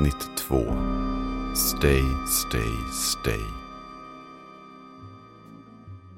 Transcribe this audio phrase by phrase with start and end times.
[0.00, 0.56] Avsnitt 2
[1.54, 3.40] Stay, stay, stay.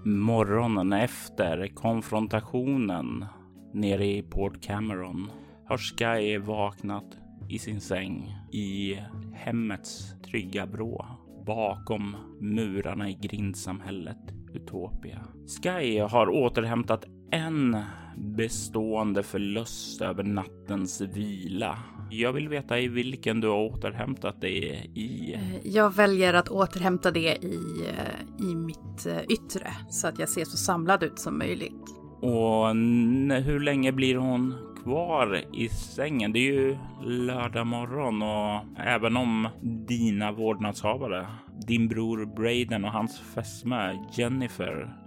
[0.04, 3.26] Morgonen efter konfrontationen
[3.74, 5.30] nere i Port Cameron
[5.68, 7.16] har Sky vaknat
[7.48, 8.98] i sin säng i
[9.34, 11.06] hemmets trygga vrå
[11.46, 15.20] bakom murarna i grindsamhället Utopia.
[15.46, 17.76] Sky har återhämtat en
[18.16, 21.78] bestående förlust över nattens vila.
[22.10, 25.34] Jag vill veta i vilken du har återhämtat dig i.
[25.34, 30.28] Eh, jag väljer att återhämta det i, eh, i mitt eh, yttre så att jag
[30.28, 31.84] ser så samlad ut som möjligt.
[32.20, 32.66] Och
[33.44, 36.32] hur länge blir hon kvar i sängen?
[36.32, 39.48] Det är ju lördag morgon och även om
[39.88, 41.26] dina vårdnadshavare,
[41.66, 45.01] din bror Braden och hans fästmö Jennifer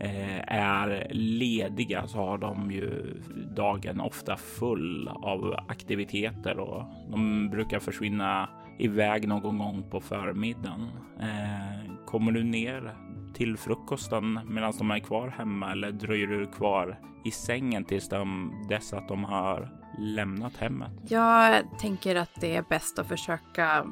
[0.00, 3.20] Eh, är lediga så har de ju
[3.56, 10.90] dagen ofta full av aktiviteter och de brukar försvinna iväg någon gång på förmiddagen.
[11.20, 12.96] Eh, kommer du ner
[13.34, 18.52] till frukosten medan de är kvar hemma eller dröjer du kvar i sängen tills de,
[18.68, 20.92] dess att de har lämnat hemmet?
[21.08, 23.86] Jag tänker att det är bäst att försöka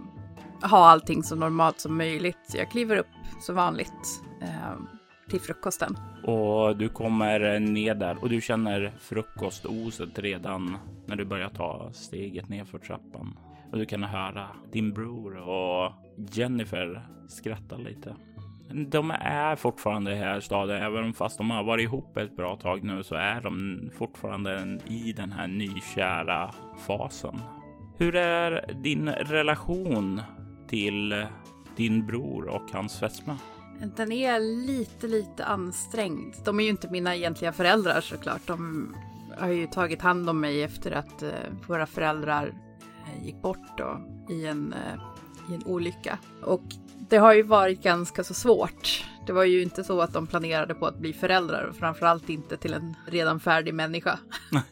[0.62, 2.54] ha allting så normalt som möjligt.
[2.54, 3.06] Jag kliver upp
[3.40, 4.22] som vanligt.
[4.42, 4.72] Eh,
[5.32, 5.96] till frukosten.
[6.24, 12.48] Och du kommer ner där och du känner frukostoset redan när du börjar ta steget
[12.48, 13.38] ner för trappan.
[13.70, 15.92] Och du kan höra din bror och
[16.30, 18.14] Jennifer skratta lite.
[18.72, 22.84] De är fortfarande här i staden, även fast de har varit ihop ett bra tag
[22.84, 26.50] nu så är de fortfarande i den här nykära
[26.86, 27.40] fasen.
[27.98, 30.22] Hur är din relation
[30.68, 31.26] till
[31.76, 33.34] din bror och hans fästmö?
[33.96, 36.34] Den är lite, lite ansträngd.
[36.44, 38.46] De är ju inte mina egentliga föräldrar såklart.
[38.46, 38.88] De
[39.38, 41.30] har ju tagit hand om mig efter att eh,
[41.66, 42.54] våra föräldrar
[43.06, 44.00] eh, gick bort då,
[44.30, 45.00] i, en, eh,
[45.50, 46.18] i en olycka.
[46.42, 46.62] Och
[47.08, 49.04] det har ju varit ganska så svårt.
[49.26, 52.56] Det var ju inte så att de planerade på att bli föräldrar och framförallt inte
[52.56, 54.18] till en redan färdig människa.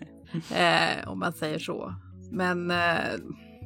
[0.54, 1.94] eh, om man säger så.
[2.30, 3.18] Men eh,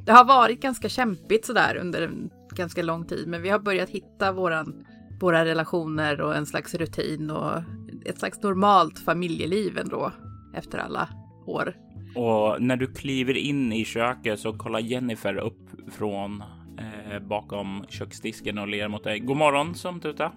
[0.06, 3.28] det har varit ganska kämpigt sådär under en ganska lång tid.
[3.28, 4.86] Men vi har börjat hitta våran
[5.24, 7.62] våra relationer och en slags rutin och
[8.04, 10.12] ett slags normalt familjeliv ändå
[10.54, 11.08] efter alla
[11.46, 11.74] år.
[12.14, 16.42] Och när du kliver in i köket så kollar Jennifer upp från
[16.78, 19.18] eh, bakom köksdisken och ler mot dig.
[19.18, 20.32] God morgon som tuta.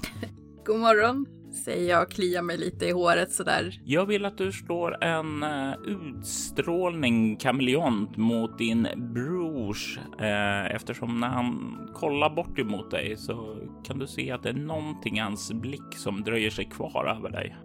[0.67, 1.25] God morgon
[1.65, 3.81] säger jag och kliar mig lite i håret sådär.
[3.85, 11.27] Jag vill att du slår en uh, utstrålning kameleont mot din brors uh, eftersom när
[11.27, 15.53] han kollar bort emot dig så kan du se att det är någonting i hans
[15.53, 17.55] blick som dröjer sig kvar över dig.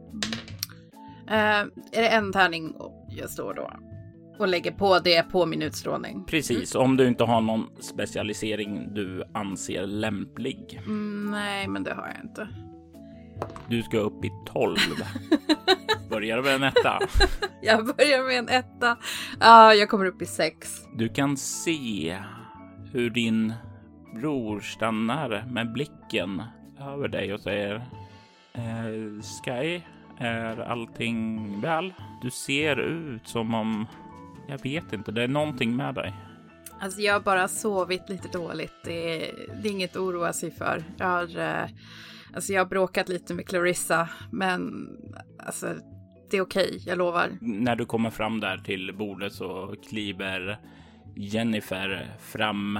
[1.31, 2.75] Uh, är det en tärning
[3.09, 3.71] jag står då?
[4.39, 6.25] Och lägger på det på min utstrålning.
[6.25, 10.81] Precis, om du inte har någon specialisering du anser lämplig.
[10.87, 12.49] Mm, nej, men det har jag inte.
[13.69, 14.77] Du ska upp i 12.
[16.11, 16.99] Börjar med en etta.
[17.63, 18.97] Jag börjar med en etta.
[19.41, 20.83] Ja, jag kommer upp i 6.
[20.95, 22.19] Du kan se
[22.93, 23.53] hur din
[24.15, 26.43] bror stannar med blicken
[26.81, 27.75] över dig och säger
[28.53, 29.81] eh, Sky,
[30.19, 31.95] är allting väl?
[32.23, 33.87] Du ser ut som om,
[34.49, 36.15] jag vet inte, det är någonting med dig.
[36.81, 38.75] Alltså jag har bara sovit lite dåligt.
[38.85, 40.85] Det är, det är inget att oroa sig för.
[40.97, 41.69] Jag har eh,
[42.35, 44.89] Alltså jag har bråkat lite med Clarissa, men
[45.39, 45.75] alltså
[46.31, 47.31] det är okej, okay, jag lovar.
[47.41, 50.59] När du kommer fram där till bordet så kliver
[51.17, 52.79] Jennifer fram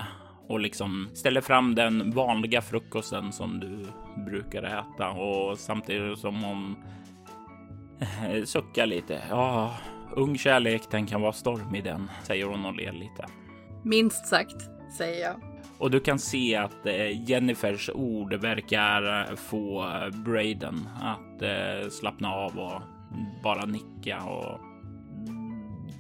[0.49, 3.87] och liksom ställer fram den vanliga frukosten som du
[4.25, 6.77] brukar äta och samtidigt som hon
[8.45, 9.23] suckar lite.
[9.31, 9.75] Ja,
[10.17, 13.27] ung kärlek, den kan vara stormig den, säger hon och ler lite.
[13.85, 14.63] Minst sagt,
[14.99, 15.52] säger jag.
[15.83, 21.43] Och du kan se att eh, Jennifers ord verkar eh, få eh, Braden att
[21.93, 22.83] slappna av och
[23.43, 24.61] bara nicka och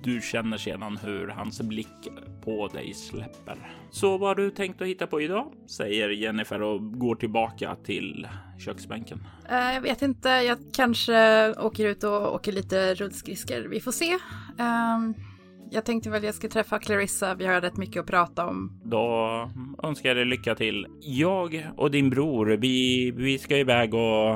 [0.02, 2.08] du känner sedan hur hans blick
[2.44, 3.56] på dig släpper.
[3.90, 5.52] Så vad har du tänkt att hitta på idag?
[5.67, 9.26] Säger Jennifer och går tillbaka till köksbänken.
[9.49, 13.69] Jag vet inte, jag kanske åker ut och åker lite rullskridskor.
[13.69, 14.19] Vi får se.
[14.58, 15.14] Ehm,
[15.73, 17.35] jag tänkte väl jag ska träffa Clarissa.
[17.35, 18.81] Vi har rätt mycket att prata om.
[18.85, 19.51] Då
[19.83, 20.87] önskar jag dig lycka till.
[21.01, 24.31] Jag och din bror, vi, vi ska iväg och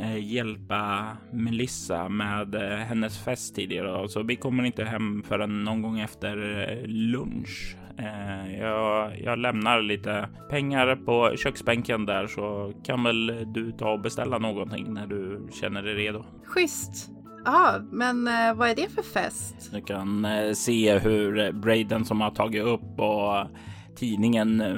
[0.00, 4.08] eh, hjälpa Melissa med eh, hennes fest tidigare.
[4.08, 7.76] Så vi kommer inte hem förrän någon gång efter eh, lunch.
[8.58, 14.38] Jag, jag, lämnar lite pengar på köksbänken där så kan väl du ta och beställa
[14.38, 16.24] någonting när du känner dig redo.
[16.44, 17.19] Schysst.
[17.44, 19.70] Ja, men eh, vad är det för fest?
[19.72, 23.46] Du kan eh, se hur eh, Braden som har tagit upp och
[23.96, 24.74] tidningen eh,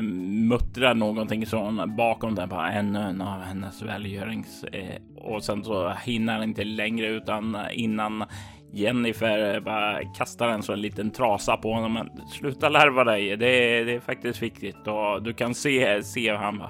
[0.49, 2.49] muttrar någonting från bakom den.
[2.49, 4.65] Bara ännu en av hennes välgörings...
[4.65, 8.25] Eh, och sen så hinner han inte längre utan innan
[8.73, 11.93] Jennifer eh, bara kastar en sån liten trasa på honom.
[11.93, 13.37] Men sluta larva dig.
[13.37, 16.63] Det är, det är faktiskt viktigt och du kan se, se hur han...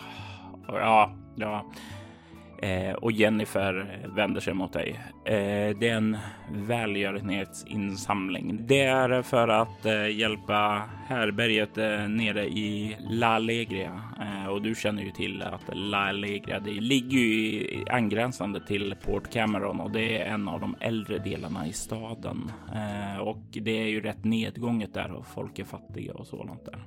[0.69, 1.67] Ja, ja.
[2.63, 5.01] Eh, och Jennifer vänder sig mot dig.
[5.25, 6.19] Eh, det är en
[6.53, 8.67] välgörenhetsinsamling.
[8.67, 14.01] Det är för att eh, hjälpa härberget eh, nere i La Allegria.
[14.21, 19.33] Eh, och du känner ju till att La Allegria det ligger ju angränsande till Port
[19.33, 22.51] Cameron och det är en av de äldre delarna i staden.
[22.75, 26.83] Eh, och det är ju rätt nedgånget där och folk är fattiga och sådant där.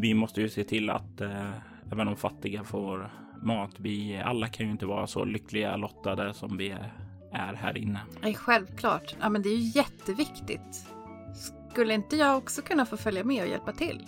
[0.00, 1.50] Vi måste ju se till att eh,
[1.92, 3.10] även de fattiga får
[3.44, 3.70] mat.
[3.76, 6.74] Vi alla kan ju inte vara så lyckliga lottade som vi
[7.32, 8.00] är här inne.
[8.22, 9.16] Nej, självklart.
[9.20, 10.88] Ja, men det är ju jätteviktigt.
[11.70, 14.06] Skulle inte jag också kunna få följa med och hjälpa till?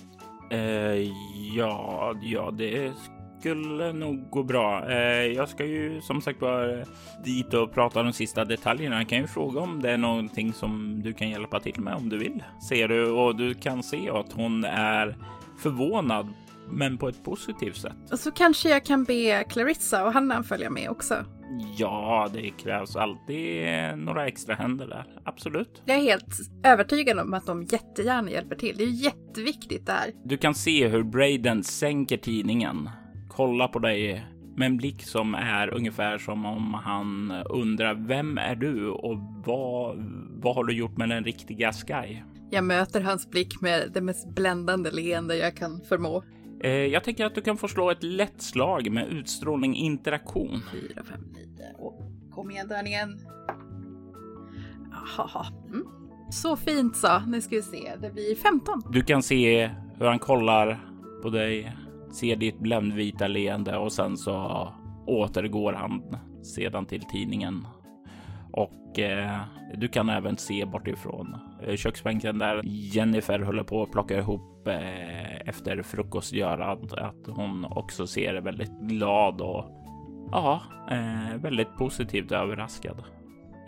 [0.53, 1.13] Uh,
[1.57, 2.93] ja, ja, det
[3.41, 4.89] skulle nog gå bra.
[4.89, 4.97] Uh,
[5.27, 6.85] jag ska ju som sagt vara
[7.25, 8.97] dit och prata de sista detaljerna.
[8.97, 12.09] Jag kan ju fråga om det är någonting som du kan hjälpa till med om
[12.09, 12.45] du vill.
[12.69, 15.17] Ser du och du kan se att hon är
[15.59, 16.35] förvånad
[16.71, 18.13] men på ett positivt sätt.
[18.13, 21.25] Och så kanske jag kan be Clarissa och Hanna följa med också.
[21.77, 23.67] Ja, det krävs alltid
[23.97, 25.05] några extra händer där.
[25.25, 25.83] Absolut.
[25.85, 26.35] Jag är helt
[26.65, 28.77] övertygad om att de jättegärna hjälper till.
[28.77, 30.13] Det är jätteviktigt där.
[30.25, 32.91] Du kan se hur Braden sänker tidningen,
[33.29, 34.27] kollar på dig
[34.57, 39.97] med en blick som är ungefär som om han undrar vem är du och vad,
[40.43, 42.19] vad har du gjort med den riktiga Sky?
[42.51, 46.23] Jag möter hans blick med det mest bländande leende jag kan förmå.
[46.61, 50.61] Eh, jag tänker att du kan få slå ett lätt slag med utstrålning interaktion.
[50.73, 52.31] 4, 5, 9.
[52.31, 53.21] kom igen tärningen.
[55.17, 55.47] Jaha.
[55.69, 55.87] Mm.
[56.31, 57.19] Så fint så.
[57.27, 57.97] Nu ska vi se.
[58.01, 58.83] Det blir 15.
[58.91, 60.81] Du kan se hur han kollar
[61.23, 61.77] på dig,
[62.13, 64.69] ser ditt bländvita leende och sen så
[65.07, 66.03] återgår han
[66.43, 67.67] sedan till tidningen.
[68.57, 69.41] Och eh,
[69.75, 75.49] du kan även se bortifrån eh, köksbänken där Jennifer håller på att plocka ihop eh,
[75.49, 76.93] efter frukostgörat.
[76.93, 79.65] att hon också ser väldigt glad och
[80.33, 83.03] ja, eh, väldigt positivt överraskad.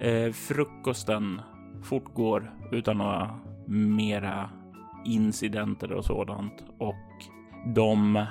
[0.01, 1.41] Eh, frukosten
[1.83, 4.51] fortgår utan några mera
[5.05, 6.95] incidenter och sådant och
[7.75, 8.27] de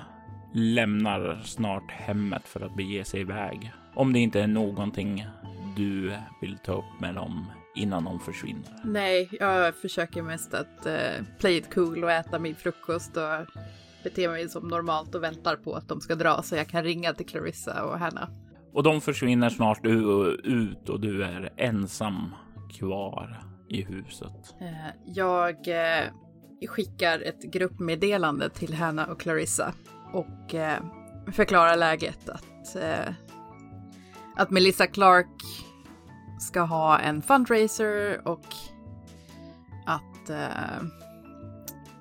[0.54, 3.71] lämnar snart hemmet för att bege sig iväg.
[3.95, 5.25] Om det inte är någonting
[5.77, 8.81] du vill ta upp med dem innan de försvinner?
[8.83, 13.63] Nej, jag försöker mest att uh, play it cool och äta min frukost och
[14.03, 17.13] bete mig som normalt och väntar på att de ska dra så jag kan ringa
[17.13, 18.30] till Clarissa och Hanna.
[18.73, 22.35] Och de försvinner snart ut och du är ensam
[22.80, 24.56] kvar i huset.
[24.61, 29.73] Uh, jag uh, skickar ett gruppmeddelande till Hanna och Clarissa
[30.13, 30.56] och
[31.33, 32.78] förklarar läget att
[34.37, 35.67] att Melissa Clark
[36.39, 38.45] ska ha en fundraiser och
[39.85, 40.83] att eh,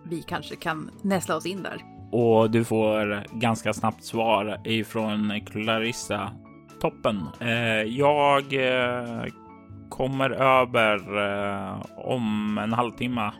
[0.02, 1.82] vi kanske kan näsla oss in där.
[2.12, 6.32] Och du får ganska snabbt svar ifrån Clarissa.
[6.80, 7.22] Toppen.
[7.40, 9.24] Eh, jag eh,
[9.88, 13.32] kommer över eh, om en halvtimme.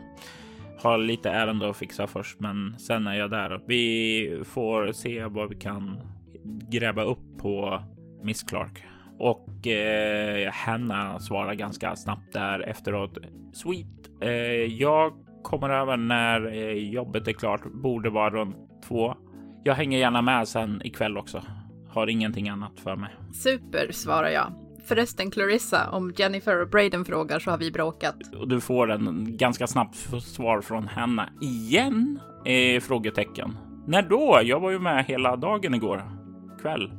[0.81, 3.61] Har lite ärende att fixa först, men sen är jag där.
[3.67, 5.99] Vi får se vad vi kan
[6.69, 7.83] gräva upp på
[8.23, 8.83] Miss Clark.
[9.19, 13.17] Och eh, Hanna svarar ganska snabbt där efteråt.
[13.53, 14.21] Sweet.
[14.21, 14.31] Eh,
[14.63, 17.61] jag kommer över när eh, jobbet är klart.
[17.73, 18.55] Borde vara runt
[18.87, 19.15] två.
[19.63, 21.41] Jag hänger gärna med sen ikväll också.
[21.89, 23.15] Har ingenting annat för mig.
[23.33, 24.53] Super, svarar jag.
[24.87, 28.15] Förresten Clarissa, om Jennifer och Braden frågar så har vi bråkat.
[28.39, 31.29] Och du får en ganska snabbt svar från henne.
[31.41, 32.19] Igen?
[32.45, 33.57] Eh, frågetecken.
[33.87, 34.39] När då?
[34.43, 36.03] Jag var ju med hela dagen igår.
[36.61, 36.91] Kväll.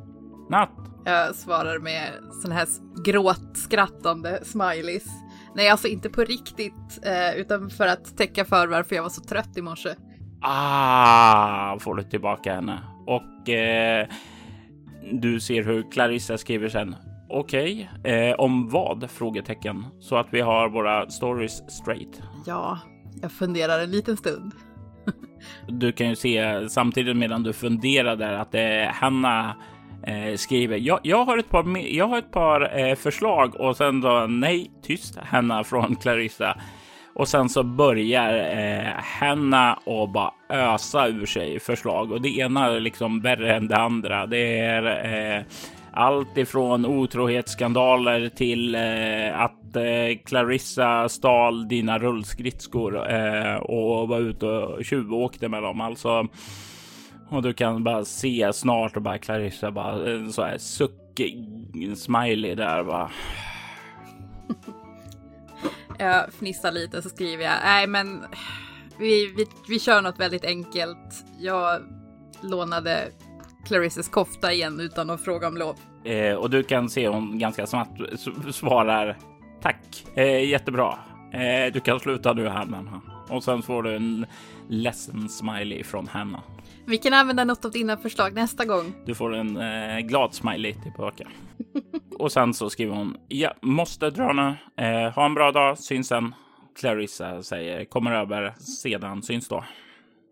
[0.51, 0.98] Natt.
[1.09, 2.13] Jag svarar med
[2.43, 2.67] sån här
[3.05, 5.07] gråtskrattande smileys.
[5.55, 9.23] Nej, alltså inte på riktigt, eh, utan för att täcka för varför jag var så
[9.23, 9.95] trött i morse.
[10.41, 12.83] Ah, får du tillbaka henne.
[13.07, 14.07] Och eh,
[15.13, 16.97] du ser hur Clarissa skriver sen.
[17.29, 18.13] Okej, okay.
[18.13, 19.11] eh, om vad?
[19.11, 19.87] Frågetecken.
[20.01, 22.23] Så att vi har våra stories straight.
[22.47, 22.79] Ja,
[23.23, 24.53] jag funderar en liten stund.
[25.69, 29.57] du kan ju se samtidigt medan du funderar där att eh, Hanna
[30.09, 30.77] eh, skriver.
[30.77, 34.71] Jag, jag, har ett par, jag har ett par eh, förslag och sen då nej,
[34.83, 36.57] tyst Hanna från Clarissa.
[37.15, 42.67] Och sen så börjar eh, Hanna och bara ösa ur sig förslag och det ena
[42.67, 44.27] är liksom värre än det andra.
[44.27, 45.43] Det är eh,
[45.93, 54.47] allt ifrån otrohetsskandaler till eh, att eh, Clarissa stal dina rullskridskor eh, och var ute
[54.47, 55.81] och tjuvåkte med dem.
[55.81, 56.29] Alltså,
[57.29, 61.49] och du kan bara se snart och bara Clarissa bara en så här suckig
[61.97, 63.11] smiley där bara.
[65.99, 68.25] Jag fnissar lite så skriver jag, nej men
[68.99, 71.25] vi, vi, vi kör något väldigt enkelt.
[71.39, 71.83] Jag
[72.41, 73.09] lånade
[73.67, 75.77] Clarissas kofta igen utan att fråga om lov.
[76.05, 78.01] Eh, och du kan se hon ganska snabbt
[78.51, 79.17] svarar
[79.63, 80.99] tack, eh, jättebra.
[81.33, 83.01] Eh, du kan sluta nu Hanna.
[83.29, 84.27] Och sen får du en
[84.69, 86.43] ledsen smiley från Hanna.
[86.89, 88.95] Vi kan använda något av dina förslag nästa gång.
[89.07, 91.29] Du får en eh, glad smiley tillbaka.
[92.19, 94.55] och sen så skriver hon, ja, måste dra nu.
[94.85, 96.35] Eh, ha en bra dag, syns sen.
[96.81, 99.65] Clarissa säger, kommer över sedan, syns då.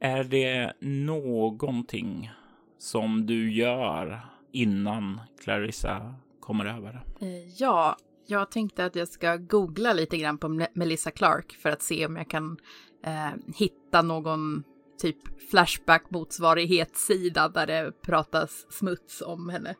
[0.01, 2.31] Är det någonting
[2.79, 4.21] som du gör
[4.53, 7.03] innan Clarissa kommer över?
[7.21, 7.97] Eh, ja,
[8.27, 12.17] jag tänkte att jag ska googla lite grann på Melissa Clark för att se om
[12.17, 12.57] jag kan
[13.05, 14.65] eh, hitta någon
[14.99, 15.17] typ
[15.51, 19.75] Flashback motsvarighetssida där det pratas smuts om henne.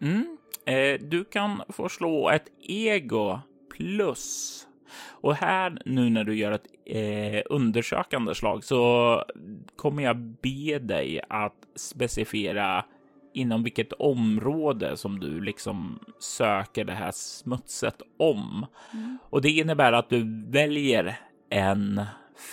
[0.00, 0.36] Mm.
[0.66, 3.40] Eh, du kan få slå ett ego
[3.76, 4.66] plus.
[5.06, 9.22] Och här nu när du gör ett eh, undersökande slag så
[9.76, 12.84] kommer jag be dig att specificera
[13.34, 18.66] inom vilket område som du liksom söker det här smutset om.
[18.92, 19.18] Mm.
[19.30, 21.20] Och det innebär att du väljer
[21.50, 22.02] en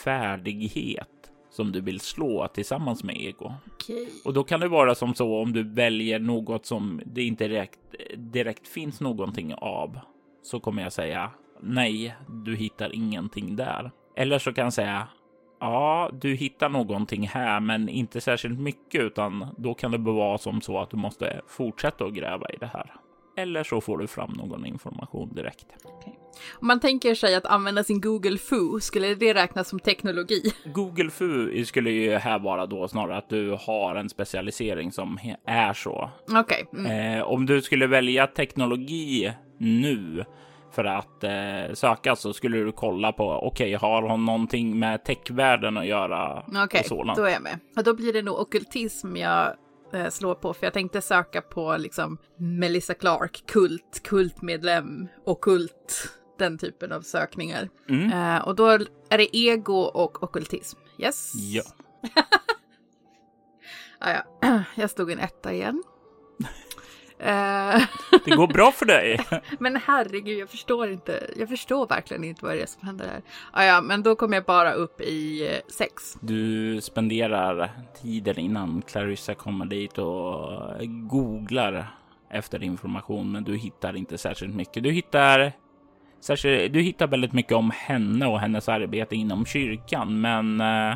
[0.03, 1.20] färdighet
[1.51, 3.53] som du vill slå tillsammans med ego.
[3.75, 4.07] Okay.
[4.25, 7.79] Och då kan det vara som så om du väljer något som det inte direkt,
[8.17, 9.99] direkt finns någonting av
[10.43, 11.31] så kommer jag säga
[11.61, 13.91] nej, du hittar ingenting där.
[14.15, 15.07] Eller så kan jag säga
[15.59, 20.61] ja, du hittar någonting här, men inte särskilt mycket, utan då kan det vara som
[20.61, 22.93] så att du måste fortsätta att gräva i det här.
[23.37, 25.65] Eller så får du fram någon information direkt.
[25.83, 26.13] Okay.
[26.53, 30.53] Om man tänker sig att använda sin Google Fu, skulle det räknas som teknologi?
[30.65, 35.73] Google Fu skulle ju här vara då snarare att du har en specialisering som är
[35.73, 36.09] så.
[36.29, 36.67] Okej.
[36.71, 36.85] Okay.
[36.85, 37.17] Mm.
[37.19, 40.25] Eh, om du skulle välja teknologi nu
[40.71, 45.03] för att eh, söka så skulle du kolla på okej, okay, har hon någonting med
[45.03, 46.43] techvärlden att göra?
[46.47, 47.59] Okej, okay, då är jag med.
[47.77, 49.53] Och då blir det nog okultism jag
[49.93, 56.09] eh, slår på, för jag tänkte söka på liksom Melissa Clark, kult, kultmedlem, okult,
[56.41, 57.69] den typen av sökningar.
[57.89, 58.11] Mm.
[58.11, 58.67] Eh, och då
[59.09, 60.79] är det ego och okultism.
[60.97, 61.33] Yes?
[61.35, 61.63] Ja.
[63.99, 64.63] ah, ja.
[64.75, 65.83] Jag stod en etta igen.
[68.25, 69.19] Det går bra för dig.
[69.59, 71.29] men herregud, jag förstår inte.
[71.37, 73.21] Jag förstår verkligen inte vad det är som händer här.
[73.51, 76.17] Ah, ja, men då kommer jag bara upp i eh, sex.
[76.21, 77.71] Du spenderar
[78.01, 81.87] tiden innan Clarissa kommer dit och googlar
[82.29, 84.83] efter information, men du hittar inte särskilt mycket.
[84.83, 85.53] Du hittar
[86.21, 90.95] särskilt, du hittar väldigt mycket om henne och hennes arbete inom kyrkan, men eh,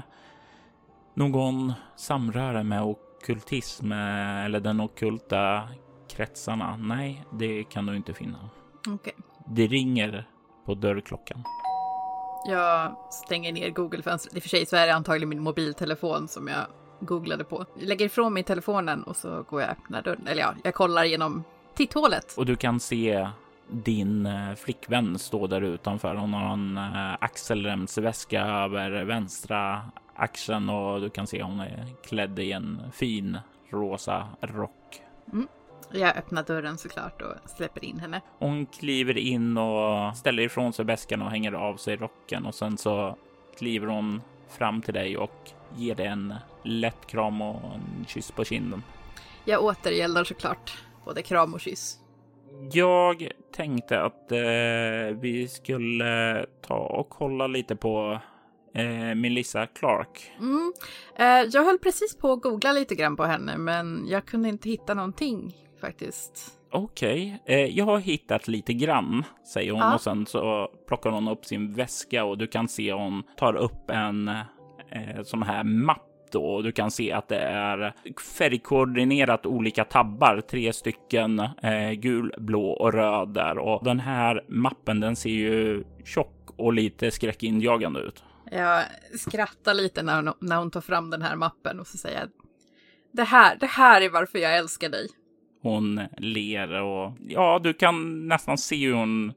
[1.13, 5.69] någon samröre med okultism eh, eller den okulta
[6.09, 6.77] kretsarna?
[6.77, 8.49] Nej, det kan du inte finna.
[8.87, 9.13] Okay.
[9.47, 10.27] Det ringer
[10.65, 11.43] på dörrklockan.
[12.47, 14.35] Jag stänger ner Google-fönstret.
[14.35, 16.65] I och för sig så är det antagligen min mobiltelefon som jag
[16.99, 17.65] googlade på.
[17.75, 20.27] Jag lägger ifrån mig telefonen och så går jag och öppnar dörren.
[20.27, 21.43] Eller ja, jag kollar genom
[21.75, 22.33] titthålet.
[22.37, 23.27] Och du kan se
[23.69, 26.15] din eh, flickvän stå där utanför.
[26.15, 29.81] Hon har en eh, axelremsväska över vänstra
[30.15, 33.37] axeln och du kan se hon är klädd i en fin
[33.69, 35.01] rosa rock.
[35.33, 35.47] Mm.
[35.91, 38.21] Jag öppnar dörren såklart och släpper in henne.
[38.39, 42.77] Hon kliver in och ställer ifrån sig väskan och hänger av sig rocken och sen
[42.77, 43.17] så
[43.57, 48.43] kliver hon fram till dig och ger dig en lätt kram och en kyss på
[48.43, 48.83] kinden.
[49.45, 51.99] Jag återgäldar såklart både kram och kyss.
[52.71, 58.19] Jag tänkte att eh, vi skulle ta och kolla lite på
[58.75, 60.31] eh, Melissa Clark.
[60.39, 60.73] Mm.
[61.15, 64.69] Eh, jag höll precis på att googla lite grann på henne, men jag kunde inte
[64.69, 66.51] hitta någonting faktiskt.
[66.71, 67.55] Okej, okay.
[67.55, 69.95] eh, jag har hittat lite grann, säger hon ja.
[69.95, 73.89] och sen så plockar hon upp sin väska och du kan se hon tar upp
[73.89, 77.93] en eh, sån här mapp då och du kan se att det är
[78.37, 84.99] färgkoordinerat olika tabbar, tre stycken eh, gul, blå och röd där och den här mappen
[84.99, 88.23] den ser ju tjock och lite skräckinjagande ut.
[88.51, 88.83] Jag
[89.19, 92.29] skrattar lite när hon, när hon tar fram den här mappen och så säger jag
[93.11, 95.07] det här, det här är varför jag älskar dig.
[95.61, 99.33] Hon ler och ja, du kan nästan se hur hon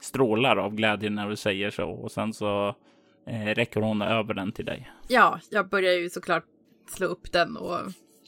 [0.00, 2.74] strålar av glädje när du säger så och sen så
[3.28, 4.90] räcker hon över den till dig.
[5.08, 6.44] Ja, jag börjar ju såklart
[6.88, 7.78] slå upp den och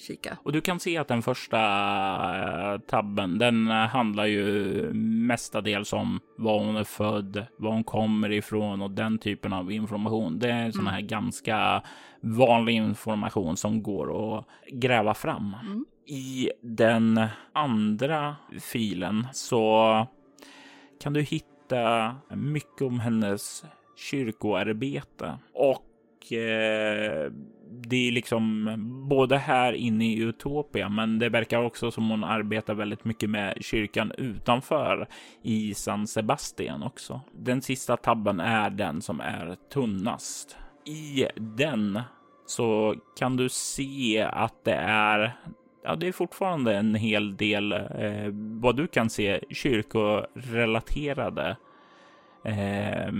[0.00, 0.38] kika.
[0.42, 1.59] Och du kan se att den första
[2.38, 4.45] eh, tabben, den handlar ju
[4.95, 10.38] mestadels om var hon är född, var hon kommer ifrån och den typen av information.
[10.38, 10.95] Det är sån mm.
[10.95, 11.83] här ganska
[12.21, 15.57] vanlig information som går att gräva fram.
[15.62, 15.85] Mm.
[16.07, 17.21] I den
[17.52, 20.07] andra filen så
[21.00, 23.64] kan du hitta mycket om hennes
[24.00, 27.33] kyrkoarbete och eh,
[27.71, 28.75] det är liksom
[29.09, 33.57] både här inne i Utopia, men det verkar också som hon arbetar väldigt mycket med
[33.61, 35.09] kyrkan utanför
[35.42, 37.21] i San Sebastian också.
[37.33, 40.57] Den sista tabben är den som är tunnast.
[40.85, 42.00] I den
[42.47, 45.37] så kan du se att det är
[45.83, 48.28] Ja, det är fortfarande en hel del eh,
[48.61, 51.57] vad du kan se kyrkorelaterade
[52.45, 53.13] eh,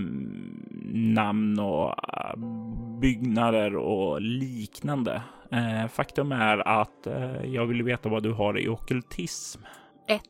[0.93, 2.35] namn och eh,
[3.01, 5.21] byggnader och liknande.
[5.51, 9.61] Eh, faktum är att eh, jag vill veta vad du har i okultism.
[10.07, 10.21] Ett.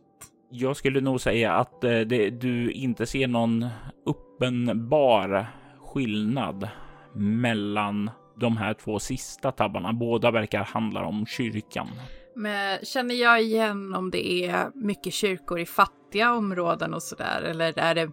[0.49, 3.65] Jag skulle nog säga att eh, det, du inte ser någon
[4.05, 5.47] uppenbar
[5.79, 6.69] skillnad
[7.15, 9.93] mellan de här två sista tabbarna.
[9.93, 11.87] Båda verkar handla om kyrkan.
[12.35, 17.41] Men känner jag igen om det är mycket kyrkor i fattiga områden och sådär?
[17.41, 18.11] Eller är det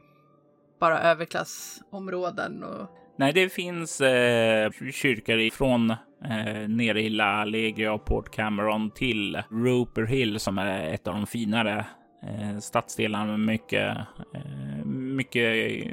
[0.79, 2.65] bara överklassområden?
[2.65, 2.89] Och...
[3.17, 9.43] Nej, det finns eh, kyrkor från eh, nere i La Allegria och Port Cameron till
[9.51, 11.87] Roper Hill som är ett av de finare
[12.23, 13.97] eh, stadsdelarna med mycket,
[14.35, 15.85] eh, mycket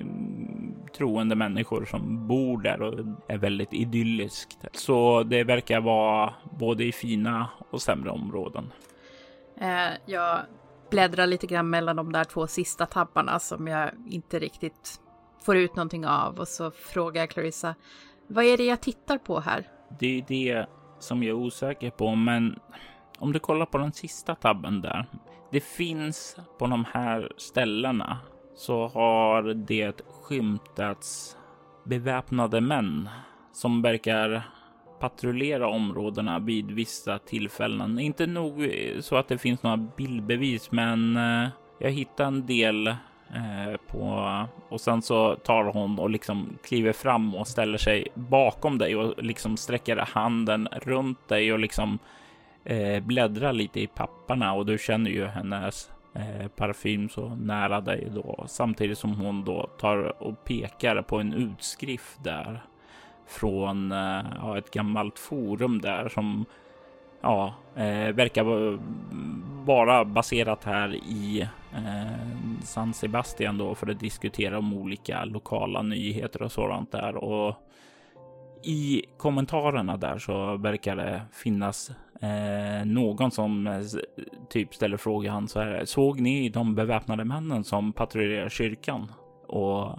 [0.97, 4.65] troende människor som bor där och är väldigt idylliskt.
[4.71, 8.71] Så det verkar vara både i fina och sämre områden.
[9.61, 10.39] Eh, jag
[10.89, 15.01] bläddrar lite grann mellan de där två sista tabbarna som jag inte riktigt
[15.45, 17.75] får ut någonting av och så frågar jag Clarissa,
[18.27, 19.67] vad är det jag tittar på här?
[19.99, 20.65] Det är det
[20.99, 22.59] som jag är osäker på, men
[23.19, 25.05] om du kollar på den sista tabben där.
[25.51, 28.17] Det finns på de här ställena
[28.55, 31.37] så har det skymtats
[31.83, 33.09] beväpnade män
[33.53, 34.49] som verkar
[34.99, 37.99] patrullera områdena vid vissa tillfällen.
[37.99, 42.87] Inte nog eh, så att det finns några bildbevis, men eh, jag hittar en del
[42.87, 48.77] eh, på och sen så tar hon och liksom kliver fram och ställer sig bakom
[48.77, 51.99] dig och liksom sträcker handen runt dig och liksom
[52.63, 58.07] eh, bläddrar lite i papperna och du känner ju hennes eh, parfym så nära dig
[58.15, 62.63] då samtidigt som hon då tar och pekar på en utskrift där
[63.27, 66.45] från eh, ja, ett gammalt forum där som
[67.21, 68.79] ja, eh, verkar
[69.65, 76.41] vara baserat här i eh, San Sebastian då för att diskutera om olika lokala nyheter
[76.41, 77.15] och sådant där.
[77.15, 77.55] Och
[78.63, 83.81] i kommentarerna där så verkar det finnas eh, någon som eh,
[84.49, 85.85] typ ställer frågan så här.
[85.85, 89.11] Såg ni de beväpnade männen som patrullerar kyrkan?
[89.47, 89.95] Och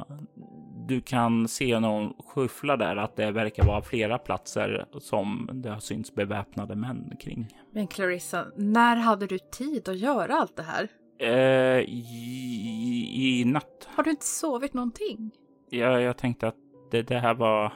[0.87, 5.81] du kan se någon skyffla där att det verkar vara flera platser som det har
[5.81, 7.49] synts beväpnade män kring.
[7.71, 10.89] Men Clarissa, när hade du tid att göra allt det här?
[11.19, 13.89] Eh, i, i natt.
[13.95, 15.31] Har du inte sovit någonting?
[15.71, 16.57] Ja, jag tänkte att
[16.91, 17.73] det, det här var...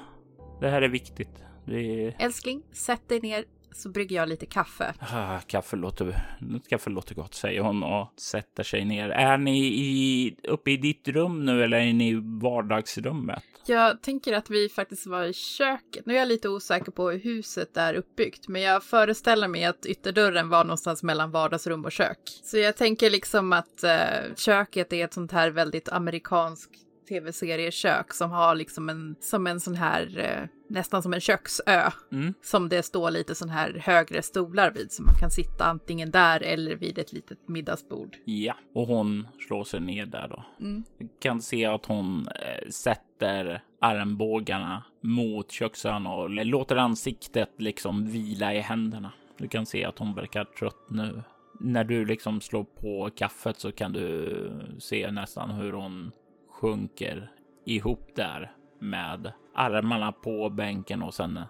[0.61, 1.45] Det här är viktigt.
[1.65, 2.15] Det...
[2.19, 4.95] Älskling, sätt dig ner så brygger jag lite kaffe.
[4.99, 6.21] Ah, kaffe, låter,
[6.69, 9.09] kaffe låter gott, säger hon och sätter sig ner.
[9.09, 13.43] Är ni i, uppe i ditt rum nu eller är ni i vardagsrummet?
[13.67, 16.07] Jag tänker att vi faktiskt var i köket.
[16.07, 19.87] Nu är jag lite osäker på hur huset är uppbyggt, men jag föreställer mig att
[19.87, 22.19] ytterdörren var någonstans mellan vardagsrum och kök.
[22.45, 26.71] Så jag tänker liksom att uh, köket är ett sånt här väldigt amerikanskt
[27.09, 31.91] tv-seriekök som har liksom en, som en sån här, eh, nästan som en köksö.
[32.13, 32.35] Mm.
[32.43, 36.43] Som det står lite sån här högre stolar vid, så man kan sitta antingen där
[36.43, 38.17] eller vid ett litet middagsbord.
[38.25, 40.45] Ja, och hon slår sig ner där då.
[40.61, 40.85] Mm.
[40.99, 48.55] Du kan se att hon eh, sätter armbågarna mot köksön och låter ansiktet liksom vila
[48.55, 49.13] i händerna.
[49.39, 51.23] Du kan se att hon verkar trött nu.
[51.61, 56.13] när du liksom slår på kaffet så kan du se nästan hur hon
[56.51, 57.31] sjunker
[57.67, 61.41] ihop där med armarna på bänken och sen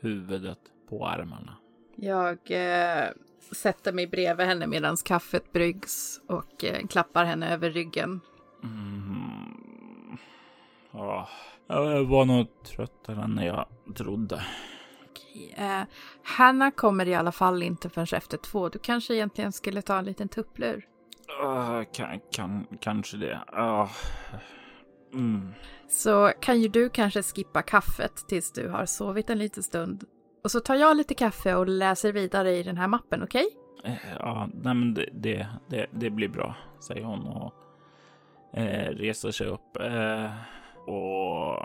[0.00, 1.56] huvudet på armarna.
[1.96, 3.08] Jag eh,
[3.52, 8.20] sätter mig bredvid henne medan kaffet bryggs och eh, klappar henne över ryggen.
[8.64, 10.18] Mm.
[10.92, 11.28] Oh.
[11.66, 14.42] Jag var nog tröttare än jag trodde.
[15.10, 15.82] Okej, eh,
[16.22, 18.68] Hanna kommer i alla fall inte förrän efter två.
[18.68, 20.86] Du kanske egentligen skulle ta en liten tupplur?
[21.42, 23.40] Uh, kan, kan, kanske det.
[23.56, 23.90] Uh.
[25.12, 25.52] Mm.
[25.88, 30.04] Så kan ju du kanske skippa kaffet tills du har sovit en liten stund.
[30.44, 33.46] Och så tar jag lite kaffe och läser vidare i den här mappen, okej?
[33.78, 33.92] Okay?
[33.92, 37.54] Eh, ja, nej men det, det, det, det, blir bra, säger hon och
[38.58, 39.76] eh, reser sig upp.
[39.80, 40.30] Eh,
[40.86, 41.62] och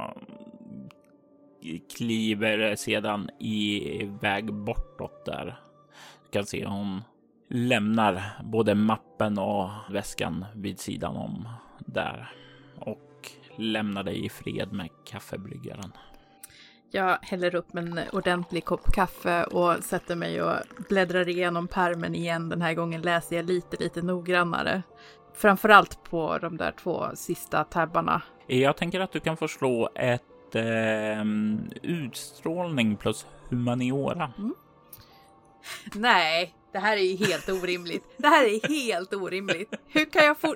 [1.97, 5.59] kliver sedan iväg bortåt där.
[6.23, 7.01] Du kan se hon
[7.49, 12.31] lämnar både mappen och väskan vid sidan om där
[12.79, 13.12] och
[13.55, 15.91] lämnar dig i fred med kaffebryggaren.
[16.91, 20.55] Jag häller upp en ordentlig kopp kaffe och sätter mig och
[20.89, 22.49] bläddrar igenom permen igen.
[22.49, 24.83] Den här gången läser jag lite, lite noggrannare.
[25.33, 28.21] Framförallt på de där två sista tabbarna.
[28.47, 31.23] Jag tänker att du kan få slå ett eh,
[31.81, 34.33] utstrålning plus humaniora.
[34.37, 34.55] Mm.
[35.95, 38.03] Nej, det här är ju helt orimligt.
[38.17, 39.73] Det här är helt orimligt.
[39.87, 40.55] Hur kan jag få...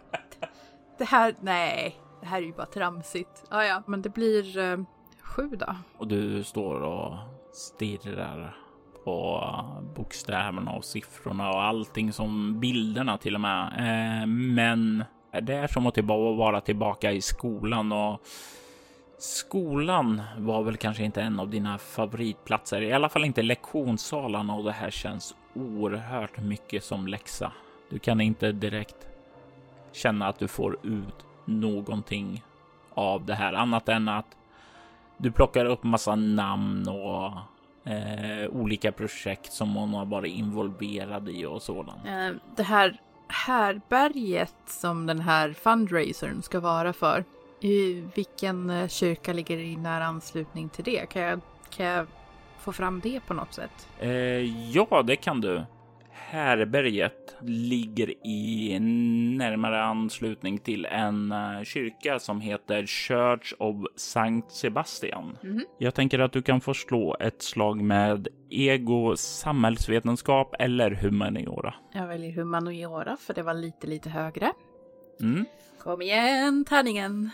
[0.98, 3.44] Det här, nej, det här är ju bara tramsigt.
[3.50, 4.78] Ja, ja, men det blir eh,
[5.22, 5.76] sju då.
[5.98, 7.14] Och du står och
[7.54, 8.58] stirrar
[9.04, 9.44] på
[9.96, 13.66] bokstäverna och siffrorna och allting som bilderna till och med.
[13.78, 15.04] Eh, men
[15.42, 15.98] det är som att
[16.38, 18.22] vara tillbaka i skolan och
[19.18, 24.64] skolan var väl kanske inte en av dina favoritplatser, i alla fall inte lektionssalarna och
[24.64, 27.52] det här känns oerhört mycket som läxa.
[27.90, 29.08] Du kan inte direkt
[29.92, 32.44] känna att du får ut någonting
[32.94, 34.38] av det här annat än att
[35.18, 37.32] du plockar upp massa namn och
[37.92, 42.06] eh, olika projekt som hon har varit involverad i och sådant.
[42.06, 47.24] Eh, det här härberget som den här fundraisern ska vara för.
[47.60, 51.06] I vilken eh, kyrka ligger i nära anslutning till det?
[51.10, 52.08] Kan jag, kan jag
[52.60, 53.88] få fram det på något sätt?
[54.00, 54.10] Eh,
[54.72, 55.64] ja, det kan du
[56.30, 58.80] härberget ligger i
[59.38, 65.38] närmare anslutning till en eh, kyrka som heter Church of Sankt Sebastian.
[65.44, 65.62] Mm -hmm.
[65.78, 71.74] Jag tänker att du kan få slå ett slag med ego, samhällsvetenskap eller humaniora.
[71.94, 74.52] Jag väljer humaniora för det var lite, lite högre.
[75.22, 75.46] Mm.
[75.80, 77.32] Kom igen, tärningen.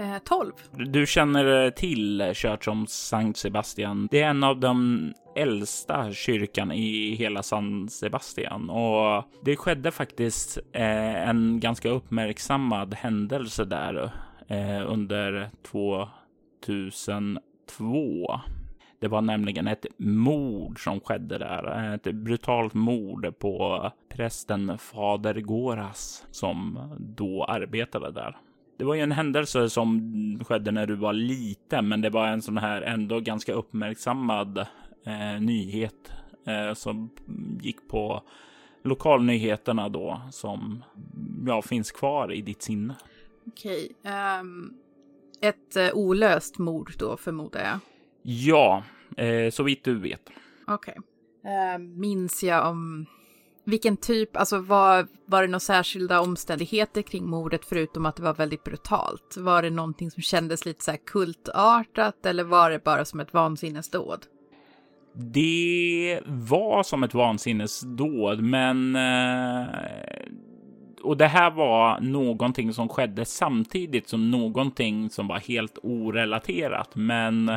[0.00, 0.52] Eh, 12.
[0.72, 4.08] Du känner eh, till eh, Church of Sankt Sebastian.
[4.10, 10.58] Det är en av de äldsta kyrkan i hela San Sebastian och det skedde faktiskt
[10.72, 14.10] eh, en ganska uppmärksammad händelse där
[14.48, 18.40] eh, under 2002.
[19.00, 21.78] Det var nämligen ett mord som skedde där.
[21.78, 28.36] Eh, ett brutalt mord på prästen Fader Goras som då arbetade där.
[28.80, 32.42] Det var ju en händelse som skedde när du var liten, men det var en
[32.42, 34.58] sån här ändå ganska uppmärksammad
[35.04, 36.12] eh, nyhet
[36.46, 37.10] eh, som
[37.60, 38.22] gick på
[38.82, 40.84] lokalnyheterna då som
[41.46, 42.94] ja, finns kvar i ditt sinne.
[43.46, 43.92] Okej.
[44.40, 44.74] Um,
[45.40, 47.78] ett uh, olöst mord då förmodar jag?
[48.22, 48.82] Ja,
[49.16, 50.30] eh, så vitt du vet.
[50.66, 50.94] Okej.
[50.98, 51.52] Okay.
[51.52, 53.06] Uh, ehm, minns jag om
[53.70, 58.34] vilken typ, alltså var, var det några särskilda omständigheter kring mordet förutom att det var
[58.34, 59.36] väldigt brutalt?
[59.36, 63.34] Var det någonting som kändes lite så här kultartat eller var det bara som ett
[63.34, 64.26] vansinnesdåd?
[65.14, 69.66] Det var som ett vansinnesdåd, men eh,
[71.02, 76.90] och det här var någonting som skedde samtidigt som någonting som var helt orelaterat.
[76.94, 77.52] Men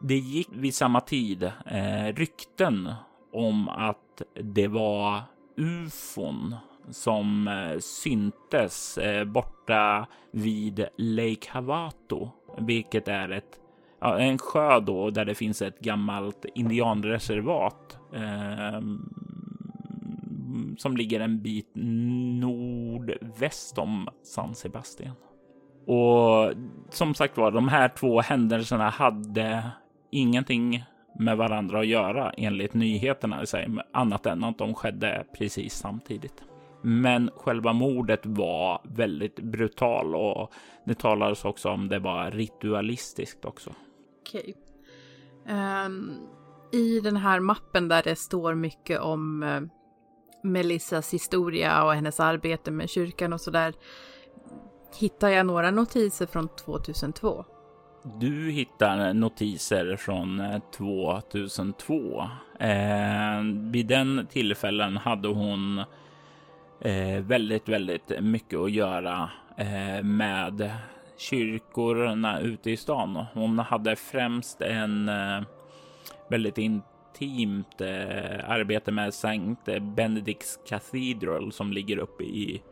[0.00, 2.94] det gick vid samma tid eh, rykten
[3.32, 5.20] om att det var
[5.56, 6.54] ufon
[6.90, 13.58] som eh, syntes eh, borta vid Lake Havato, vilket är ett
[14.00, 18.80] en sjö då där det finns ett gammalt indianreservat eh,
[20.78, 21.70] som ligger en bit
[22.40, 25.14] nordväst om San Sebastian.
[25.86, 26.52] Och
[26.90, 29.70] som sagt var, de här två händelserna hade
[30.10, 30.84] ingenting
[31.18, 36.42] med varandra att göra enligt nyheterna i sig, annat än att de skedde precis samtidigt.
[36.82, 40.52] Men själva mordet var väldigt brutal och
[40.84, 43.70] det talades också om det var ritualistiskt också.
[44.20, 44.54] Okej.
[45.44, 45.86] Okay.
[45.86, 46.12] Um,
[46.72, 49.60] I den här mappen där det står mycket om uh,
[50.42, 53.74] Melissas historia och hennes arbete med kyrkan och sådär
[54.98, 57.44] hittar jag några notiser från 2002.
[58.04, 62.28] Du hittar notiser från eh, 2002.
[62.60, 65.78] Eh, vid den tillfällen hade hon
[66.80, 70.70] eh, väldigt, väldigt mycket att göra eh, med
[71.16, 73.24] kyrkorna ute i stan.
[73.34, 75.42] Hon hade främst en eh,
[76.30, 82.62] väldigt intimt eh, arbete med Sankt Benedicts Cathedral som ligger uppe i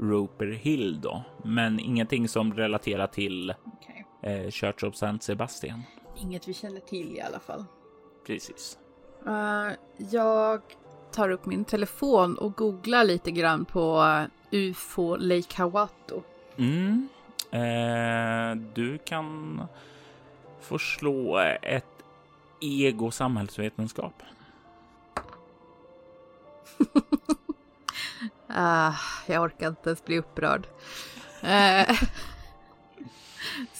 [0.00, 5.18] Roper Hill då, men ingenting som relaterar till okay eh, Church of St.
[5.20, 5.82] Sebastian.
[6.16, 7.64] Inget vi känner till i alla fall.
[8.26, 8.78] Precis.
[9.26, 10.60] Uh, jag
[11.12, 14.04] tar upp min telefon och googlar lite grann på
[14.50, 16.22] UFO Lake Hawato.
[16.56, 17.08] Mm.
[17.50, 19.62] Eh, du kan
[20.60, 21.84] få slå ett
[22.60, 24.22] ego samhällsvetenskap.
[28.46, 28.94] ah,
[29.26, 30.66] jag orkar inte ens bli upprörd.
[31.42, 31.88] Eh,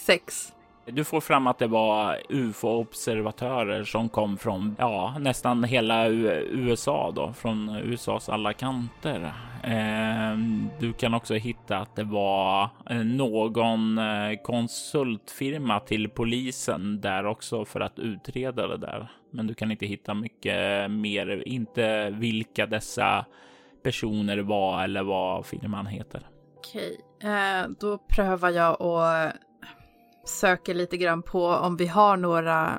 [0.09, 0.53] sex.
[0.87, 7.33] Du får fram att det var ufo-observatörer som kom från ja, nästan hela USA då,
[7.33, 9.33] från USAs alla kanter.
[9.63, 17.27] Ehm, du kan också hitta att det var eh, någon eh, konsultfirma till polisen där
[17.27, 19.11] också för att utreda det där.
[19.31, 23.25] Men du kan inte hitta mycket mer, inte vilka dessa
[23.83, 26.27] personer var eller vad firman heter.
[26.57, 29.35] Okej, eh, då prövar jag att
[30.29, 32.79] söker lite grann på om vi har några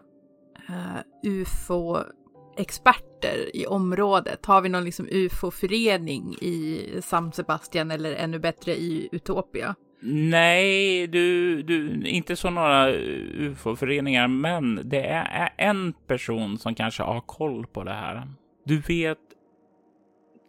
[0.69, 4.45] eh, ufo-experter i området.
[4.45, 9.75] Har vi någon liksom ufo-förening i San Sebastian eller ännu bättre i Utopia?
[10.01, 17.21] Nej, du, du, inte så några ufo-föreningar, men det är en person som kanske har
[17.21, 18.27] koll på det här.
[18.65, 19.17] Du vet,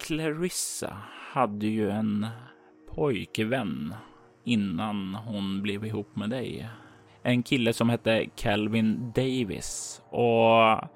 [0.07, 0.97] Clarissa
[1.33, 2.27] hade ju en
[2.95, 3.95] pojkvän
[4.45, 6.69] innan hon blev ihop med dig
[7.23, 10.89] en kille som hette Calvin Davis och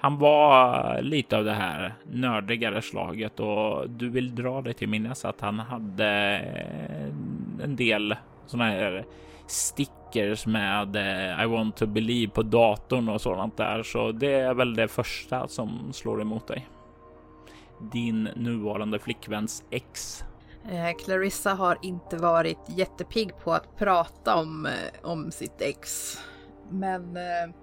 [0.00, 5.24] han var lite av det här nördigare slaget och du vill dra dig till minnes
[5.24, 6.10] att han hade
[7.62, 9.04] en del sådana här
[9.46, 13.82] stickers med eh, I want to believe på datorn och sådant där.
[13.82, 16.68] Så det är väl det första som slår emot dig.
[17.92, 20.24] Din nuvarande flickväns ex
[20.68, 26.14] Eh, Clarissa har inte varit jättepigg på att prata om, eh, om sitt ex.
[26.70, 27.54] Men eh,